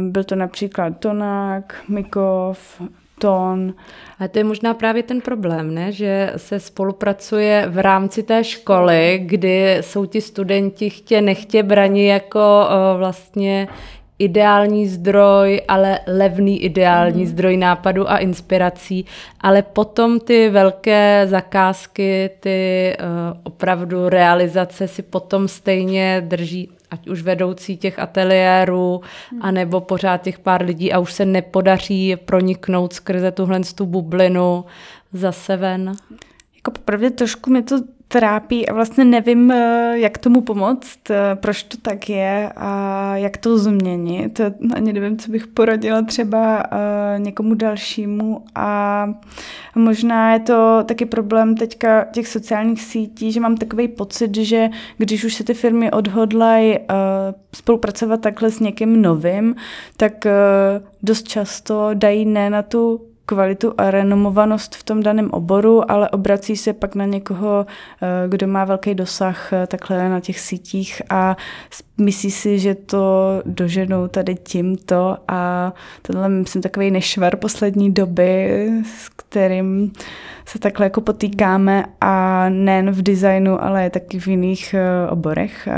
byl 0.00 0.24
to 0.24 0.34
například 0.34 0.90
Tonák, 0.98 1.74
Mikov, 1.88 2.82
Ton. 3.18 3.74
A 4.18 4.28
to 4.28 4.38
je 4.38 4.44
možná 4.44 4.74
právě 4.74 5.02
ten 5.02 5.20
problém, 5.20 5.74
ne? 5.74 5.92
že 5.92 6.32
se 6.36 6.60
spolupracuje 6.60 7.66
v 7.68 7.78
rámci 7.78 8.22
té 8.22 8.44
školy, 8.44 9.20
kdy 9.26 9.78
jsou 9.80 10.06
ti 10.06 10.20
studenti 10.20 10.90
chtě 10.90 11.20
nechtě 11.20 11.62
braní 11.62 12.06
jako 12.06 12.68
vlastně 12.98 13.68
ideální 14.18 14.86
zdroj, 14.86 15.60
ale 15.68 16.00
levný 16.06 16.62
ideální 16.62 17.22
mm. 17.22 17.28
zdroj 17.28 17.56
nápadu 17.56 18.10
a 18.10 18.18
inspirací, 18.18 19.04
ale 19.40 19.62
potom 19.62 20.20
ty 20.20 20.48
velké 20.48 21.26
zakázky, 21.26 22.30
ty 22.40 22.92
uh, 23.00 23.40
opravdu 23.42 24.08
realizace 24.08 24.88
si 24.88 25.02
potom 25.02 25.48
stejně 25.48 26.22
drží 26.26 26.68
ať 26.90 27.08
už 27.08 27.22
vedoucí 27.22 27.76
těch 27.76 27.98
ateliérů, 27.98 29.00
mm. 29.32 29.38
anebo 29.42 29.80
pořád 29.80 30.22
těch 30.22 30.38
pár 30.38 30.64
lidí 30.64 30.92
a 30.92 30.98
už 30.98 31.12
se 31.12 31.24
nepodaří 31.24 32.16
proniknout 32.16 32.92
skrze 32.92 33.30
tuhle 33.30 33.60
tu 33.74 33.86
bublinu 33.86 34.64
zase 35.12 35.56
ven. 35.56 35.92
Jako 36.56 36.70
popravdě 36.70 37.10
trošku 37.10 37.50
mi 37.50 37.62
to 37.62 37.76
trápí 38.08 38.68
a 38.68 38.74
vlastně 38.74 39.04
nevím, 39.04 39.50
eh, 39.50 39.92
jak 39.94 40.18
tomu 40.18 40.40
pomoct, 40.40 41.10
eh, 41.10 41.34
proč 41.34 41.62
to 41.62 41.76
tak 41.76 42.08
je 42.08 42.52
a 42.56 43.12
jak 43.16 43.36
to 43.36 43.58
změnit. 43.58 44.40
Ani 44.74 44.92
nevím, 44.92 45.18
co 45.18 45.30
bych 45.30 45.46
poradila 45.46 46.02
třeba 46.02 46.62
eh, 46.62 47.18
někomu 47.18 47.54
dalšímu 47.54 48.44
a 48.54 49.08
možná 49.74 50.32
je 50.32 50.40
to 50.40 50.84
taky 50.84 51.06
problém 51.06 51.56
teďka 51.56 52.04
těch 52.04 52.28
sociálních 52.28 52.82
sítí, 52.82 53.32
že 53.32 53.40
mám 53.40 53.56
takový 53.56 53.88
pocit, 53.88 54.36
že 54.36 54.68
když 54.98 55.24
už 55.24 55.34
se 55.34 55.44
ty 55.44 55.54
firmy 55.54 55.90
odhodlají 55.90 56.78
spolupracovat 57.54 58.20
takhle 58.20 58.50
s 58.50 58.60
někým 58.60 59.02
novým, 59.02 59.54
tak 59.96 60.26
dost 61.02 61.28
často 61.28 61.90
dají 61.94 62.24
ne 62.24 62.50
na 62.50 62.62
tu 62.62 63.00
kvalitu 63.26 63.74
a 63.78 63.90
renomovanost 63.90 64.74
v 64.74 64.82
tom 64.82 65.02
daném 65.02 65.30
oboru, 65.30 65.90
ale 65.90 66.10
obrací 66.10 66.56
se 66.56 66.72
pak 66.72 66.94
na 66.94 67.04
někoho, 67.04 67.66
eh, 68.02 68.28
kdo 68.28 68.46
má 68.46 68.64
velký 68.64 68.94
dosah 68.94 69.52
eh, 69.52 69.66
takhle 69.66 70.08
na 70.08 70.20
těch 70.20 70.40
sítích 70.40 71.02
a 71.10 71.36
myslí 71.98 72.30
si, 72.30 72.58
že 72.58 72.74
to 72.74 73.42
doženou 73.44 74.08
tady 74.08 74.34
tímto 74.34 75.16
a 75.28 75.72
tohle 76.02 76.28
myslím 76.28 76.62
takový 76.62 76.90
nešvar 76.90 77.36
poslední 77.36 77.92
doby, 77.92 78.68
s 78.96 79.08
kterým 79.08 79.92
se 80.46 80.58
takhle 80.58 80.86
jako 80.86 81.00
potýkáme 81.00 81.84
a 82.00 82.48
nejen 82.48 82.90
v 82.90 83.02
designu, 83.02 83.64
ale 83.64 83.90
taky 83.90 84.20
v 84.20 84.26
jiných 84.26 84.74
eh, 84.74 85.10
oborech. 85.10 85.68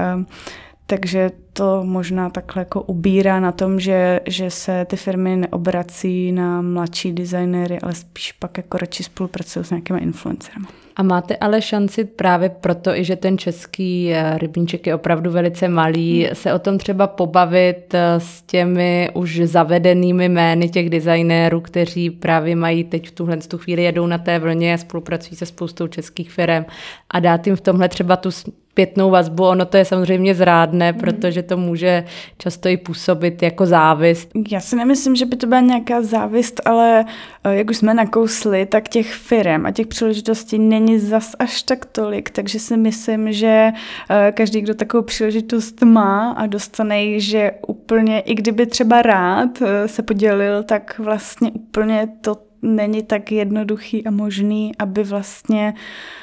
Takže 0.86 1.30
to 1.58 1.84
možná 1.84 2.30
takhle 2.30 2.60
jako 2.60 2.82
ubírá 2.82 3.40
na 3.40 3.52
tom, 3.52 3.80
že, 3.80 4.20
že 4.26 4.50
se 4.50 4.84
ty 4.84 4.96
firmy 4.96 5.36
neobrací 5.36 6.32
na 6.32 6.62
mladší 6.62 7.12
designéry, 7.12 7.78
ale 7.82 7.94
spíš 7.94 8.32
pak 8.32 8.56
jako 8.56 8.78
radši 8.78 9.02
spolupracují 9.02 9.64
s 9.64 9.70
nějakými 9.70 10.00
influencerami. 10.00 10.66
A 10.96 11.02
máte 11.02 11.36
ale 11.36 11.62
šanci 11.62 12.04
právě 12.04 12.48
proto, 12.48 12.94
i 12.94 13.04
že 13.04 13.16
ten 13.16 13.38
český 13.38 14.12
eh, 14.12 14.38
rybníček 14.38 14.86
je 14.86 14.94
opravdu 14.94 15.30
velice 15.30 15.68
malý, 15.68 16.24
hmm. 16.24 16.34
se 16.34 16.54
o 16.54 16.58
tom 16.58 16.78
třeba 16.78 17.06
pobavit 17.06 17.94
eh, 17.94 18.20
s 18.20 18.42
těmi 18.42 19.10
už 19.14 19.40
zavedenými 19.44 20.28
jmény 20.28 20.68
těch 20.68 20.90
designérů, 20.90 21.60
kteří 21.60 22.10
právě 22.10 22.56
mají 22.56 22.84
teď 22.84 23.08
v 23.08 23.12
tuhle 23.12 23.36
tu 23.36 23.58
chvíli 23.58 23.82
jedou 23.82 24.06
na 24.06 24.18
té 24.18 24.38
vlně, 24.38 24.78
spolupracují 24.78 25.36
se 25.36 25.46
spoustou 25.46 25.86
českých 25.86 26.30
firm 26.30 26.64
a 27.10 27.20
dát 27.20 27.46
jim 27.46 27.56
v 27.56 27.60
tomhle 27.60 27.88
třeba 27.88 28.16
tu 28.16 28.30
zpětnou 28.78 29.10
vazbu. 29.10 29.44
Ono 29.44 29.64
to 29.64 29.76
je 29.76 29.84
samozřejmě 29.84 30.34
zrádné, 30.34 30.92
mm. 30.92 30.98
protože 30.98 31.42
to 31.48 31.56
může 31.56 32.04
často 32.38 32.68
i 32.68 32.76
působit 32.76 33.42
jako 33.42 33.66
závist. 33.66 34.30
Já 34.50 34.60
si 34.60 34.76
nemyslím, 34.76 35.16
že 35.16 35.26
by 35.26 35.36
to 35.36 35.46
byla 35.46 35.60
nějaká 35.60 36.02
závist, 36.02 36.60
ale 36.64 37.04
eh, 37.44 37.54
jak 37.54 37.70
už 37.70 37.76
jsme 37.76 37.94
nakousli, 37.94 38.66
tak 38.66 38.88
těch 38.88 39.12
firm 39.12 39.66
a 39.66 39.70
těch 39.70 39.86
příležitostí 39.86 40.58
není 40.58 40.98
zas 40.98 41.32
až 41.38 41.62
tak 41.62 41.84
tolik, 41.84 42.30
takže 42.30 42.58
si 42.58 42.76
myslím, 42.76 43.32
že 43.32 43.72
eh, 44.10 44.32
každý, 44.32 44.60
kdo 44.60 44.74
takovou 44.74 45.02
příležitost 45.02 45.82
má 45.82 46.30
a 46.30 46.46
dostane 46.46 46.98
že 47.20 47.50
úplně, 47.66 48.20
i 48.20 48.34
kdyby 48.34 48.66
třeba 48.66 49.02
rád 49.02 49.62
eh, 49.62 49.88
se 49.88 50.02
podělil, 50.02 50.62
tak 50.62 50.98
vlastně 50.98 51.50
úplně 51.50 52.08
to 52.20 52.36
není 52.62 53.02
tak 53.02 53.32
jednoduchý 53.32 54.06
a 54.06 54.10
možný, 54.10 54.72
aby 54.78 55.02
vlastně 55.02 55.74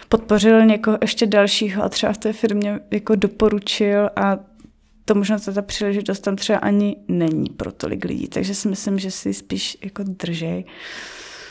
podpořil 0.10 0.66
někoho 0.66 0.98
ještě 1.02 1.26
dalšího 1.26 1.84
a 1.84 1.90
třeba 1.90 2.14
v 2.14 2.18
té 2.18 2.34
firmě 2.34 2.80
jako 2.92 3.16
doporučil 3.16 4.10
a 4.16 4.38
to 5.06 5.16
možná 5.16 5.38
ta 5.40 5.62
příležitost 5.62 6.20
tam 6.20 6.36
třeba 6.36 6.60
ani 6.60 6.96
není 7.08 7.50
pro 7.50 7.72
tolik 7.72 8.06
lidí, 8.06 8.28
takže 8.28 8.56
si 8.56 8.68
myslím, 8.68 9.00
že 9.00 9.12
si 9.12 9.34
spíš 9.34 9.78
jako 9.84 10.04
držej. 10.06 10.66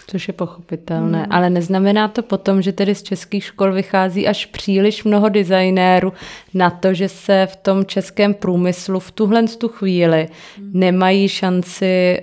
Což 0.07 0.29
je 0.29 0.35
pochopitelné, 0.35 1.19
hmm. 1.19 1.27
ale 1.31 1.51
neznamená 1.51 2.09
to 2.09 2.23
potom, 2.23 2.63
že 2.63 2.73
tedy 2.73 2.95
z 2.95 3.03
českých 3.03 3.45
škol 3.45 3.73
vychází 3.73 4.29
až 4.29 4.47
příliš 4.47 5.05
mnoho 5.05 5.29
designérů 5.29 6.13
na 6.55 6.71
to, 6.71 6.95
že 6.95 7.09
se 7.09 7.49
v 7.53 7.57
tom 7.57 7.85
českém 7.85 8.35
průmyslu 8.35 9.01
v 9.01 9.11
tuhle 9.11 9.43
tu 9.43 9.69
chvíli 9.69 10.29
hmm. 10.57 10.71
nemají 10.75 11.29
šanci 11.29 12.23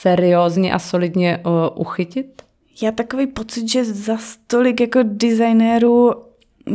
seriózně 0.00 0.72
a 0.72 0.78
solidně 0.78 1.38
uh, 1.46 1.80
uchytit? 1.80 2.42
Já 2.82 2.92
takový 2.92 3.26
pocit, 3.26 3.68
že 3.68 3.84
za 3.84 4.16
tolik 4.46 4.80
jako 4.80 5.00
designérů 5.02 6.14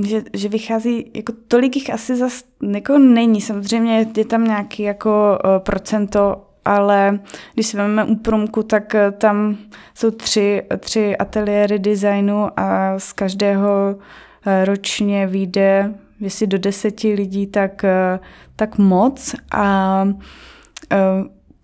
že, 0.02 0.24
že 0.34 0.50
vychází, 0.50 1.12
jako 1.14 1.34
tolik 1.48 1.76
jich 1.76 1.94
asi 1.94 2.16
zas 2.16 2.44
jako 2.74 2.98
není. 2.98 3.42
Samozřejmě 3.42 4.08
je 4.18 4.26
tam 4.26 4.44
nějaký 4.44 4.84
jako 4.84 5.40
uh, 5.46 5.60
procento, 5.60 6.46
ale 6.66 7.20
když 7.54 7.68
si 7.68 7.78
vezmeme 7.78 8.04
u 8.04 8.16
promku, 8.16 8.64
tak 8.64 8.94
uh, 8.94 9.18
tam 9.18 9.58
jsou 9.94 10.12
tři, 10.12 10.64
tři 10.80 11.18
ateliéry 11.18 11.80
designu 11.80 12.60
a 12.60 13.00
z 13.00 13.14
každého 13.14 13.96
uh, 13.96 14.66
ročně 14.66 15.28
vyjde, 15.28 15.94
jestli 16.20 16.48
do 16.48 16.58
deseti 16.58 17.14
lidí, 17.14 17.48
tak, 17.48 17.86
tak 18.56 18.78
moc. 18.78 19.36
A 19.52 20.08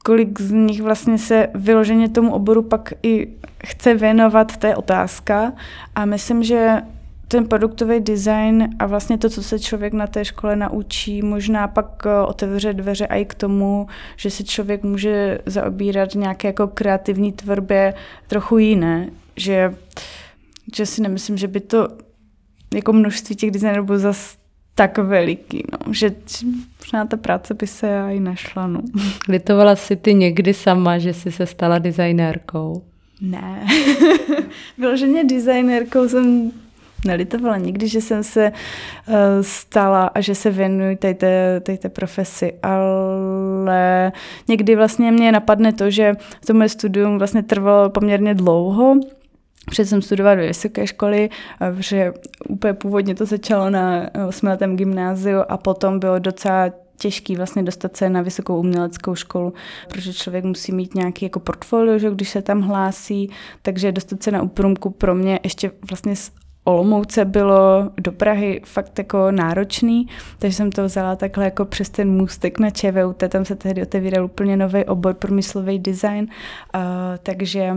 kolik 0.04 0.42
z 0.42 0.52
nich 0.52 0.82
vlastně 0.82 1.18
se 1.18 1.48
vyloženě 1.56 2.10
tomu 2.10 2.34
oboru 2.34 2.62
pak 2.62 2.94
i 3.04 3.28
chce 3.66 3.94
věnovat, 3.94 4.58
to 4.58 4.68
je 4.68 4.76
otázka. 4.76 5.54
A 5.96 6.06
myslím, 6.06 6.44
že 6.44 6.82
ten 7.32 7.48
produktový 7.48 8.00
design 8.00 8.70
a 8.80 8.86
vlastně 8.86 9.18
to, 9.18 9.30
co 9.30 9.44
se 9.44 9.60
člověk 9.60 9.94
na 9.94 10.08
té 10.08 10.26
škole 10.26 10.56
naučí, 10.56 11.22
možná 11.22 11.68
pak 11.68 12.04
eh, 12.06 12.22
otevře 12.28 12.74
dveře 12.74 13.06
i 13.06 13.26
k 13.26 13.34
tomu, 13.34 13.88
že 14.18 14.30
se 14.30 14.44
člověk 14.44 14.84
může 14.84 15.40
zaobírat 15.46 16.16
nějaké 16.16 16.48
jako 16.48 16.68
kreativní 16.68 17.32
tvorbě 17.32 17.94
trochu 18.28 18.58
jiné. 18.58 19.10
Že, 19.36 19.76
že 20.76 20.86
si 20.86 21.02
nemyslím, 21.02 21.38
že 21.38 21.48
by 21.48 21.60
to 21.60 21.88
jako 22.74 22.94
množství 22.94 23.36
těch 23.36 23.52
designerů 23.52 23.84
bylo 23.84 24.00
zase 24.00 24.38
tak 24.76 24.98
veliký, 24.98 25.64
no, 25.72 25.94
že 25.94 26.16
možná 26.80 27.06
ta 27.06 27.18
práce 27.18 27.54
by 27.54 27.68
se 27.68 28.06
i 28.10 28.20
našla. 28.20 28.68
No. 28.68 28.82
Litovala 29.30 29.76
jsi 29.76 29.96
ty 29.96 30.14
někdy 30.14 30.54
sama, 30.54 30.98
že 30.98 31.14
jsi 31.14 31.32
se 31.32 31.46
stala 31.46 31.80
designérkou? 31.80 32.84
Ne. 33.22 33.68
Vyloženě 34.78 35.24
designérkou 35.24 36.10
jsem 36.10 36.52
nelitovala 37.06 37.58
nikdy, 37.58 37.88
že 37.88 38.02
jsem 38.02 38.24
se 38.24 38.52
uh, 38.52 39.16
stala 39.42 40.08
a 40.08 40.22
že 40.22 40.36
se 40.36 40.50
věnuji 40.50 40.96
té, 40.96 41.14
té, 41.14 41.90
profesi, 41.90 42.54
ale 42.64 44.12
někdy 44.48 44.76
vlastně 44.76 45.12
mě 45.12 45.32
napadne 45.32 45.74
to, 45.74 45.90
že 45.90 46.14
to 46.48 46.54
moje 46.54 46.70
studium 46.70 47.18
vlastně 47.18 47.44
trvalo 47.44 47.90
poměrně 47.90 48.34
dlouho, 48.34 48.96
Před 49.70 49.86
jsem 49.86 50.02
studovala 50.02 50.36
do 50.36 50.42
vysoké 50.42 50.88
školy, 50.88 51.30
protože 51.76 52.14
úplně 52.50 52.74
původně 52.74 53.16
to 53.16 53.26
začalo 53.26 53.70
na 53.70 54.10
8. 54.28 54.76
gymnáziu 54.76 55.40
a 55.50 55.58
potom 55.58 56.00
bylo 56.00 56.20
docela 56.20 56.70
těžký 56.98 57.36
vlastně 57.36 57.64
dostat 57.64 57.98
se 57.98 58.10
na 58.10 58.22
vysokou 58.22 58.60
uměleckou 58.60 59.16
školu, 59.16 59.54
protože 59.90 60.14
člověk 60.14 60.46
musí 60.46 60.72
mít 60.72 60.96
nějaký 60.96 61.26
jako 61.26 61.40
portfolio, 61.40 62.00
že 62.00 62.10
když 62.12 62.30
se 62.30 62.42
tam 62.42 62.62
hlásí, 62.62 63.30
takže 63.62 63.92
dostat 63.92 64.24
se 64.24 64.32
na 64.32 64.42
uprumku 64.42 64.90
pro 64.90 65.16
mě 65.16 65.40
ještě 65.44 65.72
vlastně 65.90 66.16
z 66.16 66.32
Olomouce 66.64 67.26
bylo 67.26 67.90
do 67.98 68.12
Prahy 68.12 68.62
fakt 68.66 68.98
jako 68.98 69.32
náročný, 69.32 70.08
takže 70.40 70.58
jsem 70.58 70.72
to 70.72 70.86
vzala 70.86 71.16
takhle 71.16 71.46
jako 71.46 71.66
přes 71.66 71.90
ten 71.90 72.12
můstek 72.12 72.60
na 72.60 72.70
ČVUT, 72.70 73.24
tam 73.30 73.46
se 73.46 73.56
tehdy 73.56 73.82
otevíral 73.82 74.26
úplně 74.26 74.58
nový 74.58 74.86
obor 74.86 75.14
průmyslový 75.14 75.80
design, 75.80 76.28
uh, 76.76 76.82
takže 77.24 77.76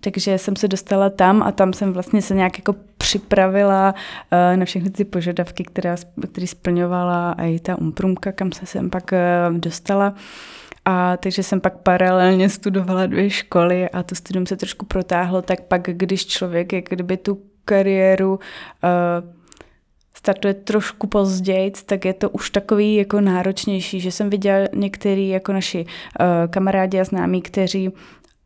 takže 0.00 0.38
jsem 0.38 0.56
se 0.56 0.68
dostala 0.68 1.10
tam 1.10 1.42
a 1.42 1.52
tam 1.52 1.72
jsem 1.72 1.92
vlastně 1.92 2.22
se 2.22 2.34
nějak 2.34 2.58
jako 2.58 2.74
připravila 2.98 3.94
uh, 3.94 4.56
na 4.56 4.64
všechny 4.64 4.90
ty 4.90 5.04
požadavky, 5.04 5.64
které, 5.64 5.94
které 6.32 6.46
splňovala 6.46 7.30
a 7.30 7.44
i 7.44 7.58
ta 7.58 7.78
umprumka, 7.78 8.32
kam 8.32 8.52
se 8.52 8.66
jsem 8.66 8.90
pak 8.90 9.10
uh, 9.12 9.58
dostala. 9.58 10.14
A 10.84 11.16
takže 11.16 11.42
jsem 11.42 11.60
pak 11.60 11.76
paralelně 11.76 12.48
studovala 12.48 13.06
dvě 13.06 13.30
školy 13.30 13.88
a 13.90 14.02
to 14.02 14.14
studium 14.14 14.46
se 14.46 14.56
trošku 14.56 14.86
protáhlo, 14.86 15.42
tak 15.42 15.60
pak, 15.60 15.82
když 15.82 16.26
člověk 16.26 16.72
jak 16.72 16.84
kdyby 16.84 17.16
tu 17.16 17.38
kariéru 17.68 18.32
uh, 18.32 18.40
startuje 20.14 20.54
trošku 20.54 21.06
později, 21.06 21.72
tak 21.86 22.04
je 22.04 22.14
to 22.14 22.30
už 22.30 22.50
takový 22.50 22.94
jako 22.94 23.20
náročnější, 23.20 24.00
že 24.00 24.12
jsem 24.12 24.30
viděla 24.30 24.68
některý 24.74 25.28
jako 25.28 25.52
naši 25.52 25.84
uh, 25.84 26.26
kamarádi 26.50 27.00
a 27.00 27.04
známí, 27.04 27.42
kteří 27.42 27.92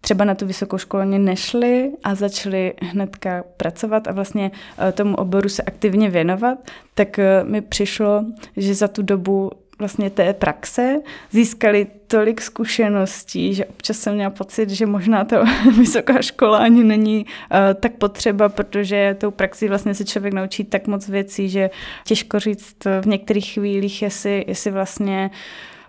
třeba 0.00 0.24
na 0.24 0.34
tu 0.34 0.46
vysokou 0.46 0.78
školu 0.78 1.04
nešli 1.04 1.92
a 2.04 2.14
začali 2.14 2.74
hnedka 2.82 3.44
pracovat 3.56 4.08
a 4.08 4.12
vlastně 4.12 4.50
uh, 4.50 4.90
tomu 4.90 5.16
oboru 5.16 5.48
se 5.48 5.62
aktivně 5.62 6.10
věnovat, 6.10 6.58
tak 6.94 7.18
uh, 7.18 7.48
mi 7.48 7.60
přišlo, 7.60 8.24
že 8.56 8.74
za 8.74 8.88
tu 8.88 9.02
dobu 9.02 9.50
vlastně 9.82 10.10
té 10.10 10.32
praxe, 10.32 11.00
získali 11.30 11.86
tolik 12.06 12.40
zkušeností, 12.40 13.54
že 13.54 13.66
občas 13.66 13.96
jsem 13.96 14.14
měla 14.14 14.30
pocit, 14.30 14.70
že 14.70 14.86
možná 14.86 15.24
ta 15.24 15.44
vysoká 15.78 16.22
škola 16.22 16.58
ani 16.58 16.84
není 16.84 17.26
uh, 17.26 17.58
tak 17.80 17.92
potřeba, 17.92 18.48
protože 18.48 19.16
tou 19.20 19.30
praxi 19.30 19.68
vlastně 19.68 19.94
se 19.94 20.04
člověk 20.04 20.34
naučí 20.34 20.64
tak 20.64 20.86
moc 20.86 21.08
věcí, 21.08 21.48
že 21.48 21.70
těžko 22.04 22.38
říct 22.38 22.76
v 23.00 23.06
některých 23.06 23.52
chvílích, 23.52 24.02
jestli, 24.02 24.44
jestli 24.48 24.70
vlastně 24.70 25.30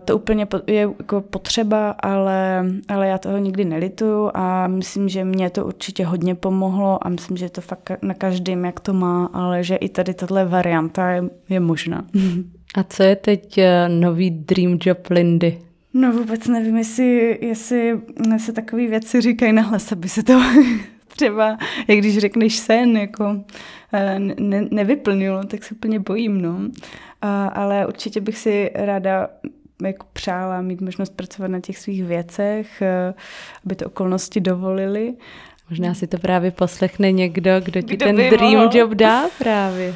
to 0.05 0.15
úplně 0.15 0.47
je 0.67 0.81
jako 0.81 1.21
potřeba, 1.21 1.91
ale, 1.91 2.65
ale 2.87 3.07
já 3.07 3.17
toho 3.17 3.37
nikdy 3.37 3.65
nelituju 3.65 4.31
a 4.33 4.67
myslím, 4.67 5.09
že 5.09 5.23
mě 5.23 5.49
to 5.49 5.65
určitě 5.65 6.05
hodně 6.05 6.35
pomohlo 6.35 7.07
a 7.07 7.09
myslím, 7.09 7.37
že 7.37 7.49
to 7.49 7.61
fakt 7.61 7.91
na 8.01 8.13
každém, 8.13 8.65
jak 8.65 8.79
to 8.79 8.93
má, 8.93 9.29
ale 9.33 9.63
že 9.63 9.75
i 9.75 9.89
tady 9.89 10.13
tahle 10.13 10.45
varianta 10.45 11.09
je, 11.09 11.23
je 11.49 11.59
možná. 11.59 12.05
A 12.73 12.83
co 12.83 13.03
je 13.03 13.15
teď 13.15 13.57
eh, 13.57 13.89
nový 13.89 14.31
dream 14.31 14.77
job 14.85 15.09
Lindy? 15.09 15.59
No 15.93 16.11
vůbec 16.11 16.47
nevím, 16.47 16.77
jestli, 16.77 17.39
jestli 17.41 18.01
se 18.37 18.53
takové 18.53 18.87
věci 18.87 19.21
říkají 19.21 19.53
nahlas, 19.53 19.91
aby 19.91 20.09
se 20.09 20.23
to 20.23 20.41
třeba, 21.07 21.57
jak 21.87 21.97
když 21.97 22.17
řekneš 22.17 22.55
sen, 22.55 22.97
jako 22.97 23.43
eh, 23.93 24.19
ne, 24.19 24.67
nevyplnilo, 24.71 25.43
tak 25.43 25.63
se 25.63 25.75
úplně 25.75 25.99
bojím, 25.99 26.41
no. 26.41 26.59
A, 27.21 27.47
ale 27.47 27.87
určitě 27.87 28.21
bych 28.21 28.37
si 28.37 28.71
ráda 28.73 29.29
jako 29.83 30.05
přála 30.13 30.61
mít 30.61 30.81
možnost 30.81 31.15
pracovat 31.15 31.47
na 31.47 31.59
těch 31.59 31.77
svých 31.77 32.03
věcech, 32.03 32.81
eh, 32.81 33.13
aby 33.65 33.75
to 33.75 33.85
okolnosti 33.85 34.41
dovolily. 34.41 35.13
Možná 35.69 35.93
si 35.93 36.07
to 36.07 36.17
právě 36.17 36.51
poslechne 36.51 37.11
někdo, 37.11 37.51
kdo 37.63 37.81
ti 37.81 37.95
kdo 37.95 38.05
ten 38.05 38.15
dream 38.15 38.53
mohl? 38.53 38.77
job 38.77 38.91
dá 38.91 39.29
právě. 39.39 39.95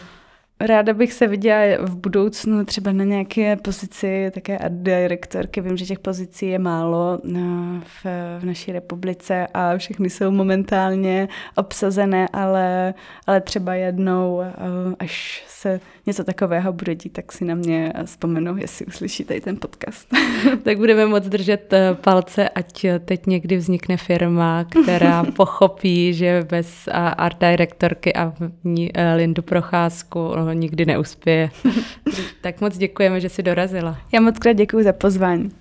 Ráda 0.60 0.94
bych 0.94 1.14
se 1.14 1.28
viděla 1.28 1.62
v 1.80 1.96
budoucnu 1.96 2.66
třeba 2.66 2.92
na 2.92 3.04
nějaké 3.04 3.56
pozici 3.56 4.32
také 4.34 4.58
art 4.58 4.74
direktorky. 4.74 5.62
Vím, 5.62 5.78
že 5.78 5.86
těch 5.86 6.00
pozicí 6.00 6.48
je 6.48 6.60
málo 6.60 7.20
eh, 7.26 7.40
v, 7.84 8.06
v 8.40 8.44
naší 8.44 8.72
republice 8.72 9.48
a 9.54 9.78
všechny 9.78 10.10
jsou 10.10 10.32
momentálně 10.32 11.28
obsazené, 11.56 12.28
ale, 12.34 12.94
ale 13.28 13.42
třeba 13.42 13.74
jednou, 13.74 14.42
eh, 14.42 14.54
až 15.00 15.44
se 15.48 15.80
něco 16.06 16.24
takového 16.24 16.74
bude 16.74 16.96
dít, 16.96 17.14
tak 17.14 17.32
si 17.32 17.46
na 17.46 17.56
mě 17.56 17.94
vzpomenou, 18.06 18.58
jestli 18.58 18.86
uslyší 18.86 19.24
tady 19.24 19.42
ten 19.42 19.58
podcast. 19.58 20.08
tak 20.64 20.78
budeme 20.78 21.06
moc 21.06 21.28
držet 21.28 21.74
eh, 21.74 21.96
palce, 22.02 22.50
ať 22.50 22.86
teď 23.06 23.26
někdy 23.26 23.58
vznikne 23.58 23.98
firma, 23.98 24.66
která 24.84 25.24
pochopí, 25.36 26.14
že 26.14 26.46
bez 26.50 26.90
art 26.94 27.40
direktorky 27.40 28.14
a 28.16 28.34
Lindu 29.16 29.42
Procházku 29.42 30.20
nikdy 30.54 30.86
neuspěje. 30.86 31.50
tak 32.42 32.62
moc 32.62 32.78
děkujeme, 32.78 33.20
že 33.20 33.30
jsi 33.30 33.44
dorazila. 33.44 33.98
Já 34.14 34.22
moc 34.22 34.40
krát 34.40 34.54
děkuji 34.54 34.84
za 34.84 34.94
pozvání. 34.94 35.52